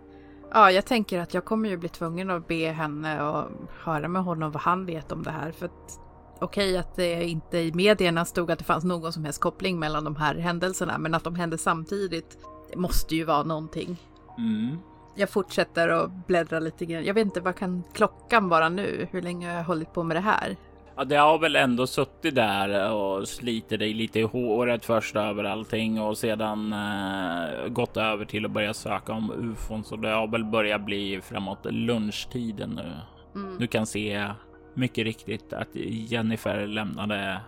[0.52, 3.50] ja, jag tänker att jag kommer ju bli tvungen att be henne och
[3.84, 5.52] höra med honom vad han vet om det här.
[5.52, 6.00] För att
[6.40, 9.80] okej okay, att det inte i medierna stod att det fanns någon som helst koppling
[9.80, 12.38] mellan de här händelserna, men att de hände samtidigt.
[12.72, 13.98] Det måste ju vara någonting.
[14.38, 14.78] Mm.
[15.16, 17.06] Jag fortsätter att bläddra lite grann.
[17.06, 19.08] Jag vet inte, vad kan klockan vara nu?
[19.12, 20.58] Hur länge har jag hållit på med det här?
[20.98, 25.44] Ja, det har väl ändå suttit där och slitit dig lite i håret först över
[25.44, 29.84] allting och sedan eh, gått över till att börja söka om ufon.
[29.84, 32.92] Så det har väl börjat bli framåt lunchtiden nu.
[33.40, 33.58] Mm.
[33.60, 34.30] Du kan se
[34.74, 37.42] mycket riktigt att Jennifer lämnade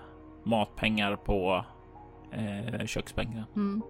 [0.44, 1.66] matpengar på
[2.32, 3.44] eh, köksbänken.
[3.56, 3.82] Mm.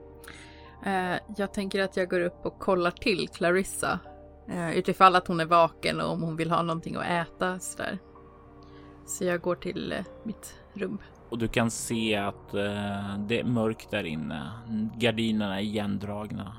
[0.85, 3.99] Eh, jag tänker att jag går upp och kollar till Clarissa.
[4.49, 7.97] Eh, utifall att hon är vaken och om hon vill ha någonting att äta sådär.
[9.07, 10.97] Så jag går till eh, mitt rum.
[11.29, 14.51] Och du kan se att eh, det är mörkt där inne.
[14.97, 16.57] Gardinerna är igendragna.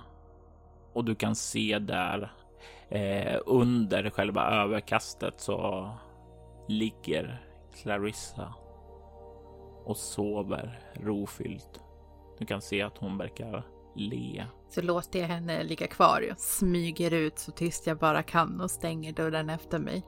[0.93, 2.33] Och du kan se där
[2.89, 5.91] eh, under själva överkastet så
[6.69, 7.43] ligger
[7.83, 8.55] Clarissa
[9.85, 11.81] och sover rofyllt.
[12.39, 14.45] Du kan se att hon verkar le.
[14.69, 16.25] Så låter jag henne ligga kvar.
[16.29, 20.03] Jag smyger ut så tyst jag bara kan och stänger dörren efter mig.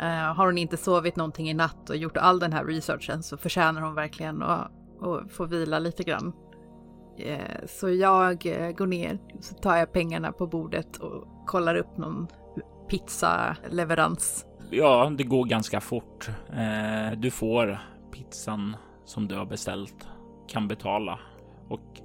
[0.00, 3.36] Eh, har hon inte sovit någonting i natt och gjort all den här researchen så
[3.36, 4.70] förtjänar hon verkligen att,
[5.02, 6.32] att få vila lite grann.
[7.18, 11.96] Eh, så jag eh, går ner, så tar jag pengarna på bordet och kollar upp
[11.96, 12.26] någon
[12.88, 14.46] pizzaleverans.
[14.70, 16.28] Ja, det går ganska fort.
[17.16, 17.78] du får
[18.12, 20.08] pizzan som du har beställt,
[20.48, 21.18] kan betala
[21.68, 22.00] och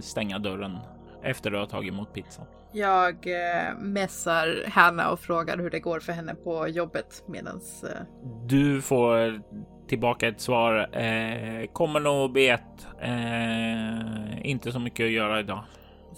[0.00, 0.78] stänga dörren
[1.22, 2.46] efter du har tagit emot pizzan.
[2.76, 7.84] Jag eh, mässar Hanna och frågar hur det går för henne på jobbet medans...
[7.84, 8.00] Eh...
[8.46, 9.42] Du får
[9.88, 10.96] tillbaka ett svar.
[10.96, 12.86] Eh, kommer nog bet.
[13.00, 15.64] Eh, inte så mycket att göra idag.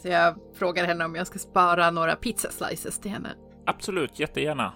[0.03, 3.29] Så jag frågar henne om jag ska spara några pizza slices till henne.
[3.67, 4.73] Absolut, jättegärna.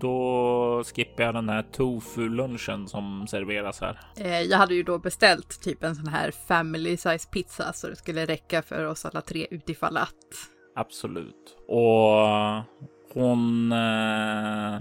[0.00, 4.00] Då skippar jag den här tofu-lunchen som serveras här.
[4.16, 7.96] Eh, jag hade ju då beställt typ en sån här family size pizza så det
[7.96, 10.52] skulle räcka för oss alla tre utifall att.
[10.74, 11.56] Absolut.
[11.66, 12.18] Och
[13.12, 14.80] hon eh,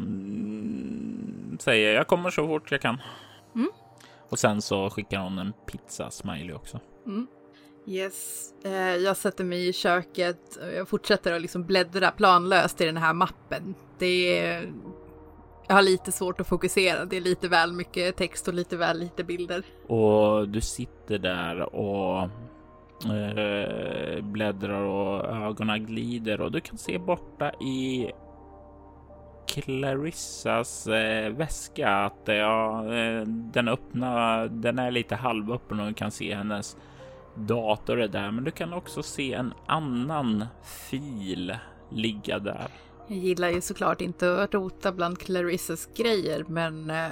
[1.60, 3.01] säger jag kommer så fort jag kan.
[3.56, 3.69] Mm.
[4.30, 6.80] Och sen så skickar hon en pizza-smiley också.
[7.06, 7.27] Mm.
[7.88, 12.86] Yes, eh, jag sätter mig i köket och jag fortsätter att liksom bläddra planlöst i
[12.86, 13.75] den här mappen.
[13.99, 14.73] Det är...
[15.67, 18.99] Jag har lite svårt att fokusera, det är lite väl mycket text och lite väl
[18.99, 19.63] lite bilder.
[19.88, 22.30] Och du sitter där och
[23.05, 28.11] eh, bläddrar och ögonen glider och du kan se borta i
[29.47, 35.93] Clarissas eh, väska att eh, ja, eh, den öppna, den är lite halvöppen och du
[35.93, 36.77] kan se hennes
[37.35, 41.55] dator är där, men du kan också se en annan fil
[41.89, 42.67] ligga där.
[43.07, 47.11] Jag gillar ju såklart inte att rota bland Clarissas grejer, men, eh,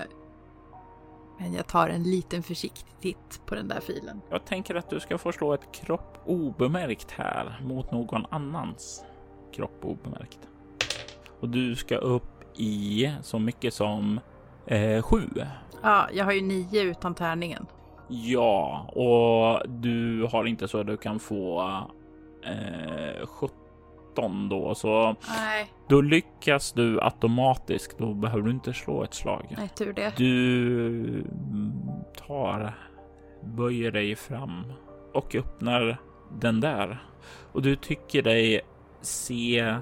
[1.39, 4.21] men jag tar en liten försiktig titt på den där filen.
[4.29, 9.05] Jag tänker att du ska få slå ett kropp obemärkt här mot någon annans
[9.51, 10.39] kropp obemärkt.
[11.39, 14.19] Och du ska upp i så mycket som
[14.65, 15.29] eh, sju.
[15.83, 17.65] Ja, jag har ju nio utan tärningen.
[18.07, 21.61] Ja, och du har inte så att du kan få
[22.43, 23.58] eh, 17
[24.49, 27.97] då, så Nej, då lyckas du automatiskt.
[27.97, 29.55] Då behöver du inte slå ett slag.
[29.57, 30.13] nej tur det.
[30.17, 31.23] Du
[32.27, 32.73] tar,
[33.43, 34.73] böjer dig fram
[35.13, 35.97] och öppnar
[36.39, 37.03] den där
[37.51, 38.61] och du tycker dig
[39.01, 39.75] se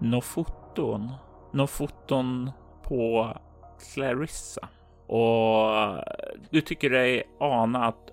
[0.00, 1.12] några foton,
[1.52, 2.50] några foton
[2.82, 3.36] på
[3.94, 4.68] Clarissa
[5.06, 5.70] och
[6.50, 8.10] du tycker dig ana att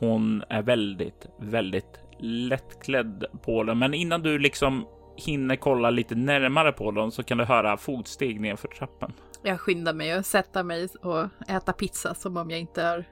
[0.00, 3.78] hon är väldigt, väldigt lättklädd på den.
[3.78, 8.40] Men innan du liksom hinner kolla lite närmare på dem så kan du höra fotsteg
[8.40, 9.12] nerför trappan.
[9.42, 13.04] Jag skyndar mig att sätta mig och äta pizza som om jag inte har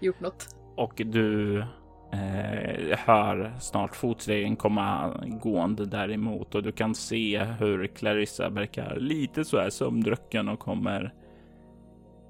[0.00, 0.46] gjort något.
[0.76, 1.58] och du
[2.12, 9.44] eh, hör snart fotstegen komma gående däremot och du kan se hur Clarissa verkar lite
[9.44, 11.14] så här sömndrucken och kommer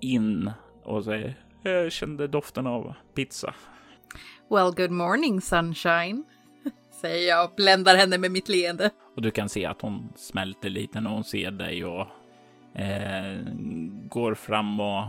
[0.01, 0.51] in
[0.85, 3.55] och säger jag kände doften av pizza.
[4.51, 6.25] Well, good morning sunshine,
[7.03, 8.91] säger jag och bländar henne med mitt leende.
[9.17, 12.07] Och du kan se att hon smälter lite när hon ser dig och
[12.81, 13.39] eh,
[14.09, 15.05] går fram och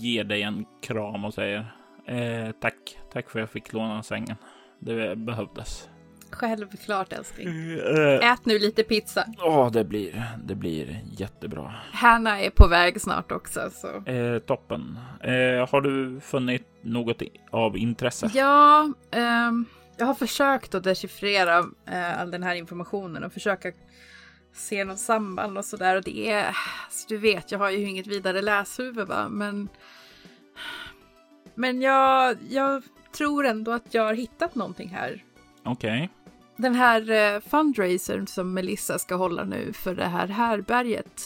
[0.00, 1.74] ger dig en kram och säger
[2.06, 4.36] eh, tack, tack för att jag fick låna sängen.
[4.78, 5.88] Det behövdes.
[6.30, 7.48] Självklart älskling.
[7.48, 9.24] Eh, Ät nu lite pizza.
[9.38, 11.74] Ja, det blir, det blir jättebra.
[11.92, 14.10] Hanna är på väg snart också, så.
[14.10, 14.98] Eh, toppen.
[15.20, 18.30] Eh, har du funnit något av intresse?
[18.34, 19.64] Ja, ehm,
[19.96, 23.72] jag har försökt att dechiffrera eh, all den här informationen och försöka
[24.52, 25.96] se någon samband och sådär.
[25.96, 29.68] Och det är, alltså, du vet, jag har ju inget vidare läshuvud va, men.
[31.54, 32.82] Men jag, jag
[33.16, 35.24] tror ändå att jag har hittat någonting här.
[35.64, 36.10] Okej.
[36.56, 41.22] Den här eh, fundraisern som Melissa ska hålla nu för det här härberget.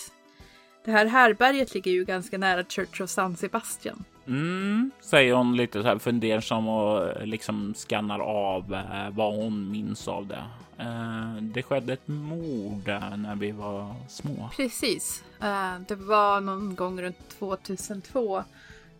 [0.85, 4.05] Det här härberget ligger ju ganska nära Church of San Sebastian.
[4.27, 9.71] Mm, säger hon lite så här fundersam och eh, liksom skannar av eh, vad hon
[9.71, 10.45] minns av det.
[10.79, 14.51] Eh, det skedde ett mord när vi var små.
[14.57, 15.25] Precis.
[15.41, 18.43] Eh, det var någon gång runt 2002.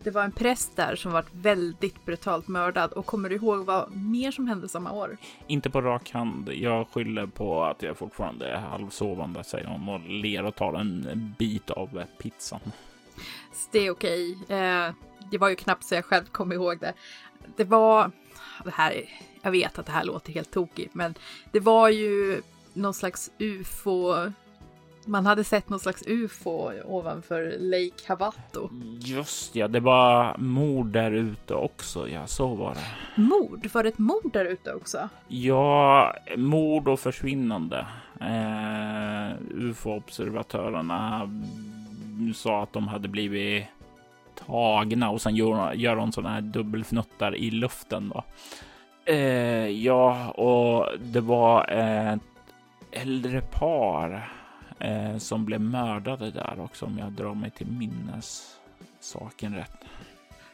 [0.03, 2.91] Det var en präst där som var väldigt brutalt mördad.
[2.91, 5.17] Och kommer du ihåg vad mer som hände samma år?
[5.47, 6.49] Inte på rak hand.
[6.53, 11.35] Jag skyller på att jag fortfarande är halvsovande, säger hon och ler och tar en
[11.37, 12.59] bit av pizzan.
[13.53, 14.37] Så det är okej.
[14.49, 14.93] Eh,
[15.31, 16.93] det var ju knappt så jag själv kom ihåg det.
[17.55, 18.11] Det var...
[18.65, 19.03] Det här,
[19.41, 21.15] jag vet att det här låter helt tokigt, men
[21.51, 22.41] det var ju
[22.73, 24.15] någon slags ufo...
[25.05, 28.69] Man hade sett någon slags ufo ovanför Lake Havato.
[28.99, 32.09] Just ja, det var mord där ute också.
[32.09, 33.21] Ja, så var det.
[33.21, 33.69] Mord?
[33.73, 35.09] Var det ett mord där ute också?
[35.27, 37.87] Ja, mord och försvinnande.
[38.21, 41.29] Eh, UFO-observatörerna
[42.35, 43.65] sa att de hade blivit
[44.35, 48.09] tagna och sen gör, gör de sådana här dubbelfnuttar i luften.
[48.09, 48.23] Då.
[49.05, 52.21] Eh, ja, och det var ett
[52.91, 54.31] äldre par
[54.79, 58.57] eh, som blev mördade där också om jag drar mig till minnes
[58.99, 59.71] saken rätt.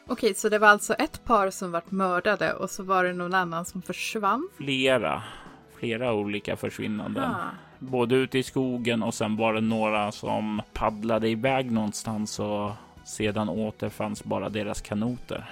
[0.07, 3.33] Okej, så det var alltså ett par som vart mördade och så var det någon
[3.33, 4.49] annan som försvann?
[4.57, 5.23] Flera,
[5.79, 7.23] flera olika försvinnanden.
[7.23, 7.51] Ah.
[7.79, 12.71] både ute i skogen och sen var det några som paddlade iväg någonstans och
[13.07, 15.49] sedan återfanns bara deras kanoter.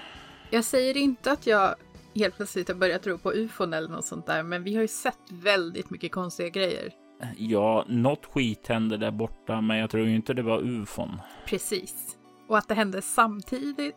[0.49, 1.75] Jag säger inte att jag
[2.15, 4.87] helt plötsligt har börjat tro på ufon eller något sånt där, men vi har ju
[4.87, 6.93] sett väldigt mycket konstiga grejer.
[7.37, 11.21] Ja, något skit hände där borta, men jag tror ju inte det var ufon.
[11.45, 12.17] Precis.
[12.47, 13.95] Och att det hände samtidigt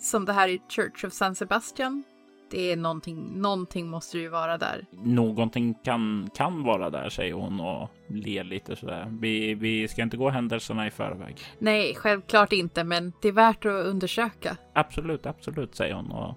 [0.00, 2.04] som det här i Church of San Sebastian.
[2.50, 4.86] Det är någonting, någonting måste ju vara där.
[4.90, 9.16] Någonting kan, kan vara där, säger hon och ler lite sådär.
[9.20, 11.36] Vi, vi ska inte gå händelserna i förväg.
[11.58, 14.56] Nej, självklart inte, men det är värt att undersöka.
[14.72, 16.34] Absolut, absolut, säger hon och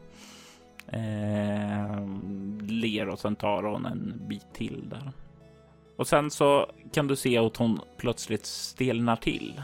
[0.93, 2.07] eh,
[2.67, 5.11] ler och sen tar hon en bit till där.
[5.97, 9.61] Och sen så kan du se att hon plötsligt stelnar till.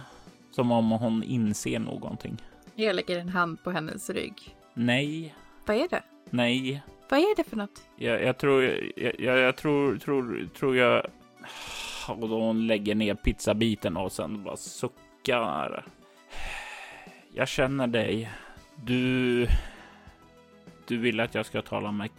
[0.52, 2.38] Som om hon inser någonting.
[2.76, 4.56] Jag lägger en hand på hennes rygg.
[4.74, 5.36] Nej,
[5.66, 6.04] Vad är det?
[6.30, 6.82] Nej.
[7.10, 7.82] Vad är det för något?
[7.96, 8.64] Jag, jag tror,
[8.96, 11.08] jag, jag, jag tror, tror, tror jag...
[12.08, 15.86] Och då hon lägger ner pizzabiten och sen bara suckar.
[17.34, 18.32] Jag känner dig.
[18.76, 19.48] Du...
[20.88, 22.10] Du vill att jag ska tala med...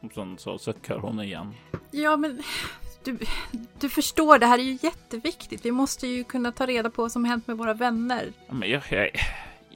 [0.00, 1.54] Och sen så suckar hon igen.
[1.90, 2.42] Ja, men
[3.04, 3.18] du,
[3.80, 5.64] du förstår, det här är ju jätteviktigt.
[5.64, 8.32] Vi måste ju kunna ta reda på vad som hänt med våra vänner.
[8.48, 9.10] Men jag, jag,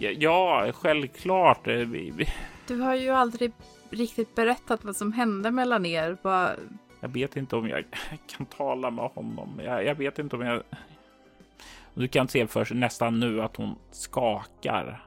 [0.01, 1.67] ja, självklart.
[1.67, 1.89] eh,
[2.67, 3.53] Du har ju aldrig
[3.91, 6.17] riktigt berättat vad som hände mellan er.
[6.23, 6.51] Vad...
[7.01, 7.85] jag vet inte om jag
[8.37, 9.61] kan tala med honom.
[9.65, 10.63] Jag, jag vet inte om jag...
[11.95, 15.05] Du kan se för nästan nu att hon skakar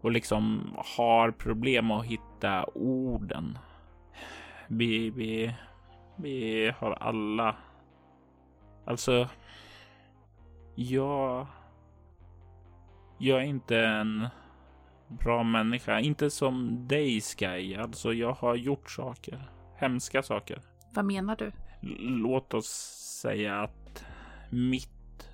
[0.00, 3.58] och liksom har problem att hitta orden.
[4.66, 5.54] Vi, vi,
[6.16, 7.56] vi har alla...
[8.84, 9.28] Alltså...
[10.74, 11.46] Jag...
[13.18, 14.28] Jag är inte en
[15.08, 16.00] bra människa.
[16.00, 17.74] Inte som dig, Sky.
[17.74, 19.50] Alltså, jag har gjort saker.
[19.76, 20.60] Hemska saker.
[20.94, 21.52] Vad menar du?
[22.00, 22.68] Låt oss
[23.22, 24.04] säga att
[24.50, 25.28] mitt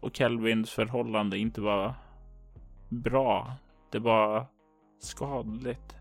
[0.00, 1.94] och Kelvins förhållande inte var
[2.88, 3.52] bra.
[3.90, 4.46] Det var
[5.00, 5.96] skadligt.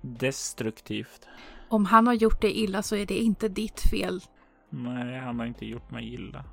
[0.00, 1.28] Destruktivt.
[1.68, 4.20] Om han har gjort dig illa så är det inte ditt fel.
[4.70, 6.44] Nej, han har inte gjort mig illa.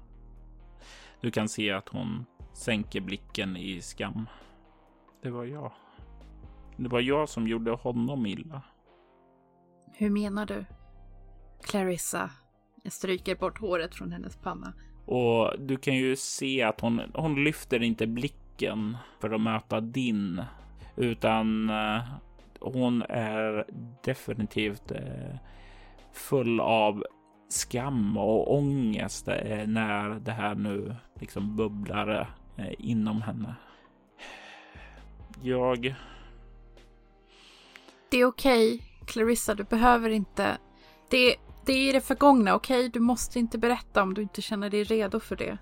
[1.22, 2.26] Du kan se att hon
[2.56, 4.30] sänker blicken i skam.
[5.22, 5.72] Det var jag.
[6.78, 8.62] Det var jag som gjorde honom illa.
[9.94, 10.66] Hur menar du?
[11.64, 12.30] Clarissa.
[12.84, 14.74] Jag stryker bort håret från hennes panna.
[15.06, 20.42] Och du kan ju se att hon, hon lyfter inte blicken för att möta din,
[20.96, 22.02] utan eh,
[22.60, 23.66] hon är
[24.04, 25.36] definitivt eh,
[26.14, 27.04] full av
[27.50, 32.36] skam och ångest eh, när det här nu liksom bubblar
[32.78, 33.56] inom henne.
[35.42, 35.96] Jag...
[38.10, 39.56] Det är okej, Clarissa.
[39.56, 40.58] Du behöver inte...
[41.10, 41.36] Det,
[41.66, 42.90] det är i det förgångna, okej?
[42.90, 45.58] Du måste inte berätta om du inte känner dig redo för det.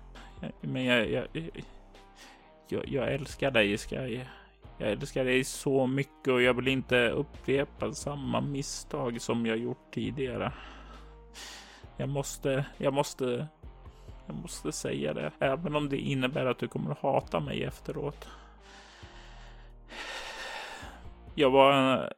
[0.60, 1.26] Men jag, jag,
[2.68, 4.20] jag, jag älskar dig, Sky.
[4.78, 9.92] Jag älskar dig så mycket och jag vill inte upprepa samma misstag som jag gjort
[9.92, 10.52] tidigare.
[11.96, 13.46] Jag måste, jag måste,
[14.26, 18.28] jag måste säga det, även om det innebär att du kommer att hata mig efteråt.
[21.34, 22.08] Jag var eh,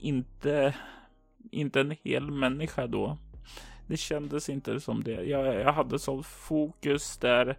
[0.00, 0.74] inte,
[1.50, 3.18] inte en hel människa då.
[3.86, 5.22] Det kändes inte som det.
[5.22, 7.56] Jag, jag hade sånt fokus där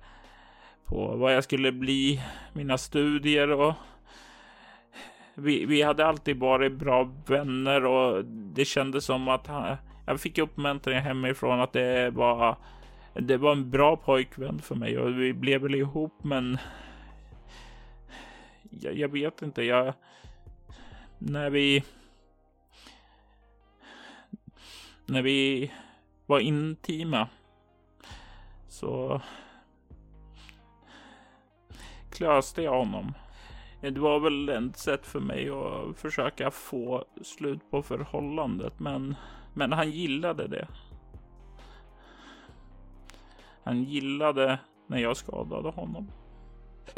[0.86, 2.21] på vad jag skulle bli,
[2.53, 3.73] mina studier och
[5.36, 10.38] vi, vi hade alltid varit bra vänner och det kändes som att han, jag fick
[10.38, 12.57] uppmuntran hemifrån att det var
[13.20, 16.57] det var en bra pojkvän för mig och vi blev väl ihop men
[18.70, 19.93] jag, jag vet inte, jag
[21.20, 21.84] när vi
[25.05, 25.72] när vi
[26.26, 27.28] var intima
[28.68, 29.22] så
[32.11, 33.13] klöste jag honom.
[33.82, 39.15] Det var väl ett sätt för mig att försöka få slut på förhållandet, men,
[39.53, 40.68] men han gillade det.
[43.68, 46.11] Han gillade när jag skadade honom.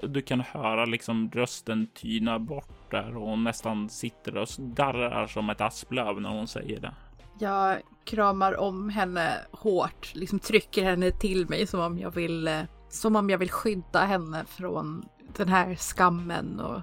[0.03, 5.49] Du kan höra liksom rösten tyna bort där och hon nästan sitter och darrar som
[5.49, 6.93] ett asplöv när hon säger det.
[7.39, 12.61] Jag kramar om henne hårt, liksom trycker henne till mig som om jag vill, eh,
[12.89, 15.05] som om jag vill skydda henne från
[15.37, 16.81] den här skammen och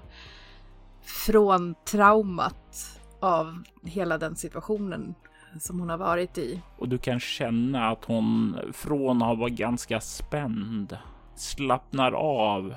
[1.01, 5.15] från traumat av hela den situationen
[5.59, 6.61] som hon har varit i.
[6.77, 10.97] Och du kan känna att hon från att vara ganska spänd
[11.35, 12.73] slappnar av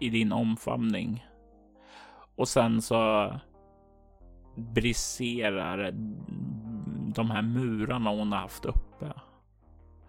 [0.00, 1.26] i din omfamning.
[2.36, 3.32] Och sen så
[4.56, 5.90] briserar
[7.14, 9.12] de här murarna hon har haft uppe.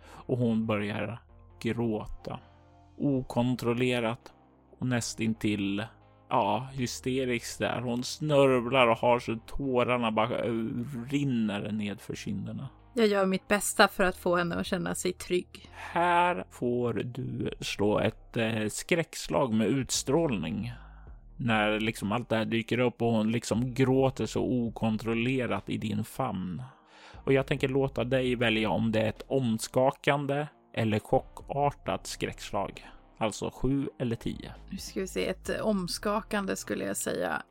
[0.02, 1.22] Och hon börjar
[1.60, 2.40] gråta.
[2.98, 4.34] Okontrollerat
[4.80, 5.84] och nästintill
[6.30, 7.82] ja, hysteriskt där.
[7.82, 10.42] Hon snörvlar och har så tårarna bara
[11.10, 12.70] rinner ned för kinderna.
[12.94, 15.70] Jag gör mitt bästa för att få henne att känna sig trygg.
[15.74, 20.72] Här får du slå ett eh, skräckslag med utstrålning.
[21.38, 26.04] när liksom allt det här dyker upp och hon liksom gråter så okontrollerat i din
[26.04, 26.64] famn.
[27.14, 32.86] Och jag tänker låta dig välja om det är ett omskakande eller chockartat skräckslag.
[33.20, 34.54] Alltså sju eller tio.
[34.70, 37.42] Nu ska vi se, ett omskakande skulle jag säga.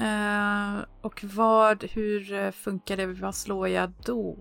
[0.00, 3.06] Uh, och vad, hur funkar det?
[3.06, 4.36] Vad slår jag då?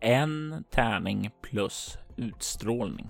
[0.00, 3.08] En tärning plus utstrålning.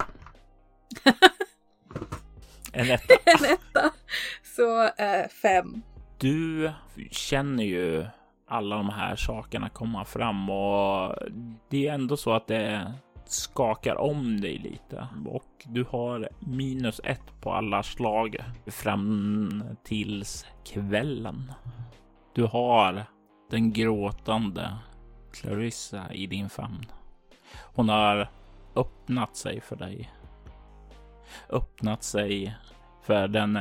[2.72, 3.14] en etta.
[3.24, 3.93] en etta.
[4.57, 5.82] Så uh, fem.
[6.18, 6.72] Du
[7.11, 8.07] känner ju
[8.49, 11.16] alla de här sakerna komma fram och
[11.68, 12.93] det är ändå så att det
[13.32, 21.52] skakar om dig lite och du har minus ett på alla slag fram tills kvällen.
[22.34, 23.04] Du har
[23.50, 24.76] den gråtande
[25.32, 26.86] Clarissa i din famn.
[27.74, 28.28] Hon har
[28.74, 30.10] öppnat sig för dig.
[31.48, 32.56] Öppnat sig
[33.02, 33.58] för den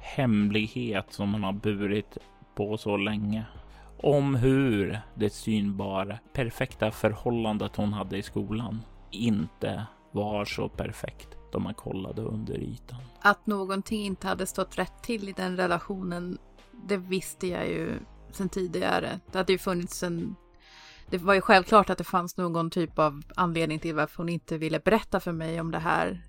[0.00, 2.18] hemlighet som hon har burit
[2.54, 3.44] på så länge.
[4.02, 11.58] Om hur det synbara perfekta förhållandet hon hade i skolan inte var så perfekt då
[11.58, 12.98] man kollade under ytan.
[13.20, 16.38] Att någonting inte hade stått rätt till i den relationen,
[16.88, 17.98] det visste jag ju
[18.32, 19.20] sedan tidigare.
[19.32, 20.34] Det hade ju funnits en...
[21.10, 24.58] Det var ju självklart att det fanns någon typ av anledning till varför hon inte
[24.58, 26.22] ville berätta för mig om det här.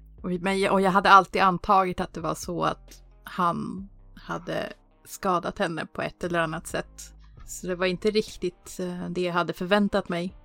[0.72, 4.74] Och jag hade alltid antagit att det var så att han hade
[5.06, 7.14] skadat henne på ett eller annat sätt.
[7.46, 10.36] Så det var inte riktigt eh, det jag hade förväntat mig.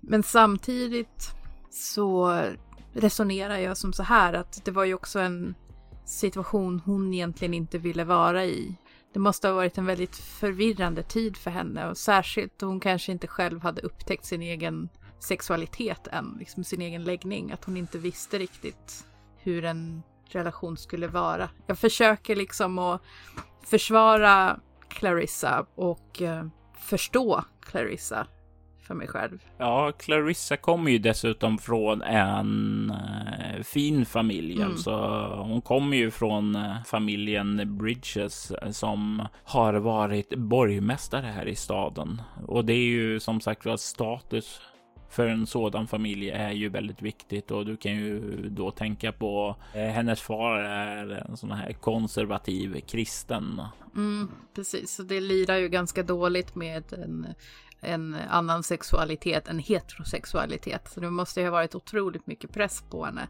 [0.00, 1.34] Men samtidigt
[1.72, 2.42] så
[2.92, 5.54] resonerar jag som så här att det var ju också en
[6.04, 8.74] situation hon egentligen inte ville vara i.
[9.12, 13.12] Det måste ha varit en väldigt förvirrande tid för henne och särskilt då hon kanske
[13.12, 14.88] inte själv hade upptäckt sin egen
[15.20, 19.06] sexualitet än, liksom sin egen läggning, att hon inte visste riktigt
[19.38, 21.48] hur en relation skulle vara.
[21.66, 23.02] Jag försöker liksom att
[23.64, 26.46] försvara Clarissa och eh,
[26.78, 28.26] förstå Clarissa
[28.92, 29.44] för mig själv.
[29.58, 34.56] Ja, Clarissa kommer ju dessutom från en äh, fin familj.
[34.56, 34.70] Mm.
[34.70, 34.94] Alltså,
[35.36, 42.22] hon kommer ju från äh, familjen Bridges äh, som har varit borgmästare här i staden.
[42.46, 44.60] Och det är ju som sagt var status
[45.10, 49.56] för en sådan familj är ju väldigt viktigt och du kan ju då tänka på
[49.74, 53.62] eh, hennes far är en sån här konservativ kristen.
[53.96, 57.26] Mm, precis, så det lirar ju ganska dåligt med en
[57.82, 60.88] en annan sexualitet än heterosexualitet.
[60.92, 63.28] Så det måste ju ha varit otroligt mycket press på henne.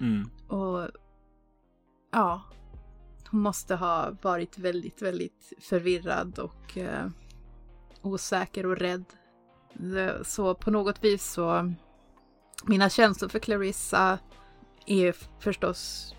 [0.00, 0.30] Mm.
[0.48, 0.88] Och
[2.12, 2.42] ja,
[3.30, 7.06] hon måste ha varit väldigt, väldigt förvirrad och eh,
[8.02, 9.04] osäker och rädd.
[10.22, 11.74] Så på något vis så,
[12.64, 14.18] mina känslor för Clarissa
[14.86, 16.14] är förstås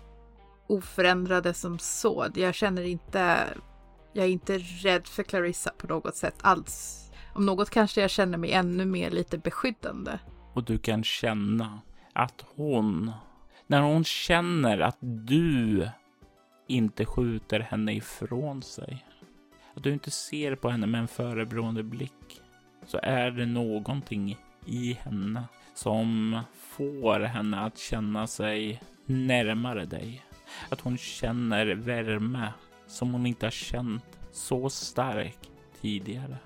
[0.66, 2.26] oförändrade som så.
[2.34, 3.48] Jag känner inte,
[4.12, 7.03] jag är inte rädd för Clarissa på något sätt alls.
[7.34, 10.18] Om något kanske jag känner mig ännu mer lite beskyddande.
[10.52, 11.80] Och du kan känna
[12.12, 13.12] att hon,
[13.66, 15.88] när hon känner att du
[16.68, 19.06] inte skjuter henne ifrån sig,
[19.74, 22.40] att du inte ser på henne med en förebrående blick,
[22.86, 30.24] så är det någonting i henne som får henne att känna sig närmare dig.
[30.68, 32.52] Att hon känner värme
[32.86, 35.38] som hon inte har känt så stark
[35.80, 36.36] tidigare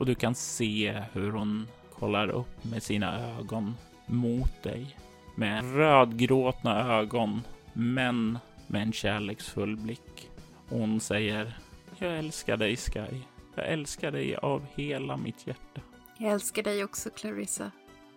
[0.00, 3.74] och du kan se hur hon kollar upp med sina ögon
[4.06, 4.96] mot dig
[5.34, 7.42] med rödgråtna ögon,
[7.72, 10.30] men med en kärleksfull blick.
[10.68, 11.58] Hon säger
[11.98, 13.20] Jag älskar dig Sky.
[13.54, 15.80] Jag älskar dig av hela mitt hjärta.
[16.18, 17.70] Jag älskar dig också Clarissa.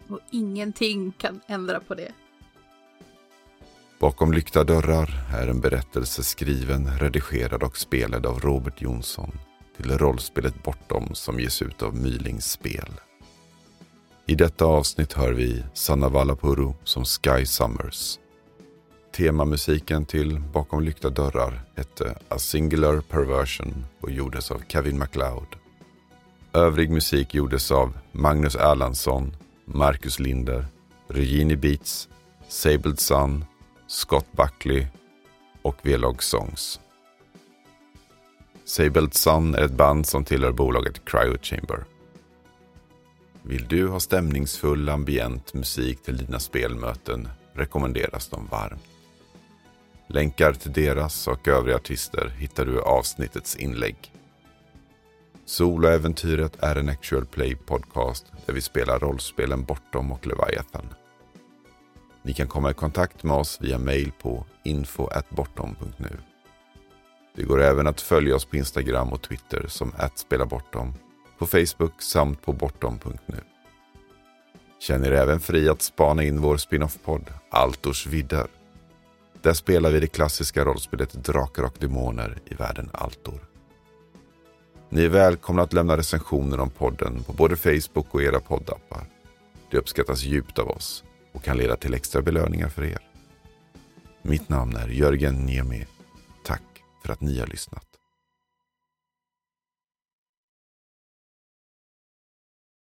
[0.07, 2.11] Och ingenting kan ändra på det.
[3.99, 5.09] Bakom lyckta dörrar
[5.41, 9.31] är en berättelse skriven, redigerad och spelad av Robert Jonsson
[9.77, 12.89] till rollspelet Bortom som ges ut av Mylings spel.
[14.25, 18.19] I detta avsnitt hör vi Sanna Vallapuro som Sky Summers.
[19.15, 25.55] Temamusiken till Bakom lyckta dörrar hette A Singular Perversion och gjordes av Kevin MacLeod.
[26.53, 30.65] Övrig musik gjordes av Magnus Erlandsson, Marcus Linder,
[31.07, 32.09] Regini Beats,
[32.47, 33.45] Sabled Sun,
[33.87, 34.87] Scott Buckley
[35.61, 36.79] och V-Log Songs.
[38.73, 41.83] Sabelt Sun är ett band som tillhör bolaget Cryo Chamber.
[43.43, 48.83] Vill du ha stämningsfull ambient musik till dina spelmöten rekommenderas de varmt.
[50.07, 53.95] Länkar till deras och övriga artister hittar du i avsnittets inlägg.
[55.45, 60.93] Soloäventyret är en actual play podcast där vi spelar rollspelen Bortom och Leviathan.
[62.23, 66.32] Ni kan komma i kontakt med oss via mail på info.bortom.nu.
[67.35, 70.93] Det går även att följa oss på Instagram och Twitter som @spelabortom,
[71.37, 73.37] på Facebook samt på bortom.nu.
[74.79, 78.47] Känn er även fri att spana in vår spin-off-podd Altors vidder.
[79.41, 83.39] Där spelar vi det klassiska rollspelet Drakar och Demoner i världen Altor.
[84.89, 89.05] Ni är välkomna att lämna recensioner om podden på både Facebook och era poddappar.
[89.71, 92.99] Det uppskattas djupt av oss och kan leda till extra belöningar för er.
[94.21, 95.85] Mitt namn är Jörgen Niemi.
[97.03, 97.92] För att ni har lyssnat.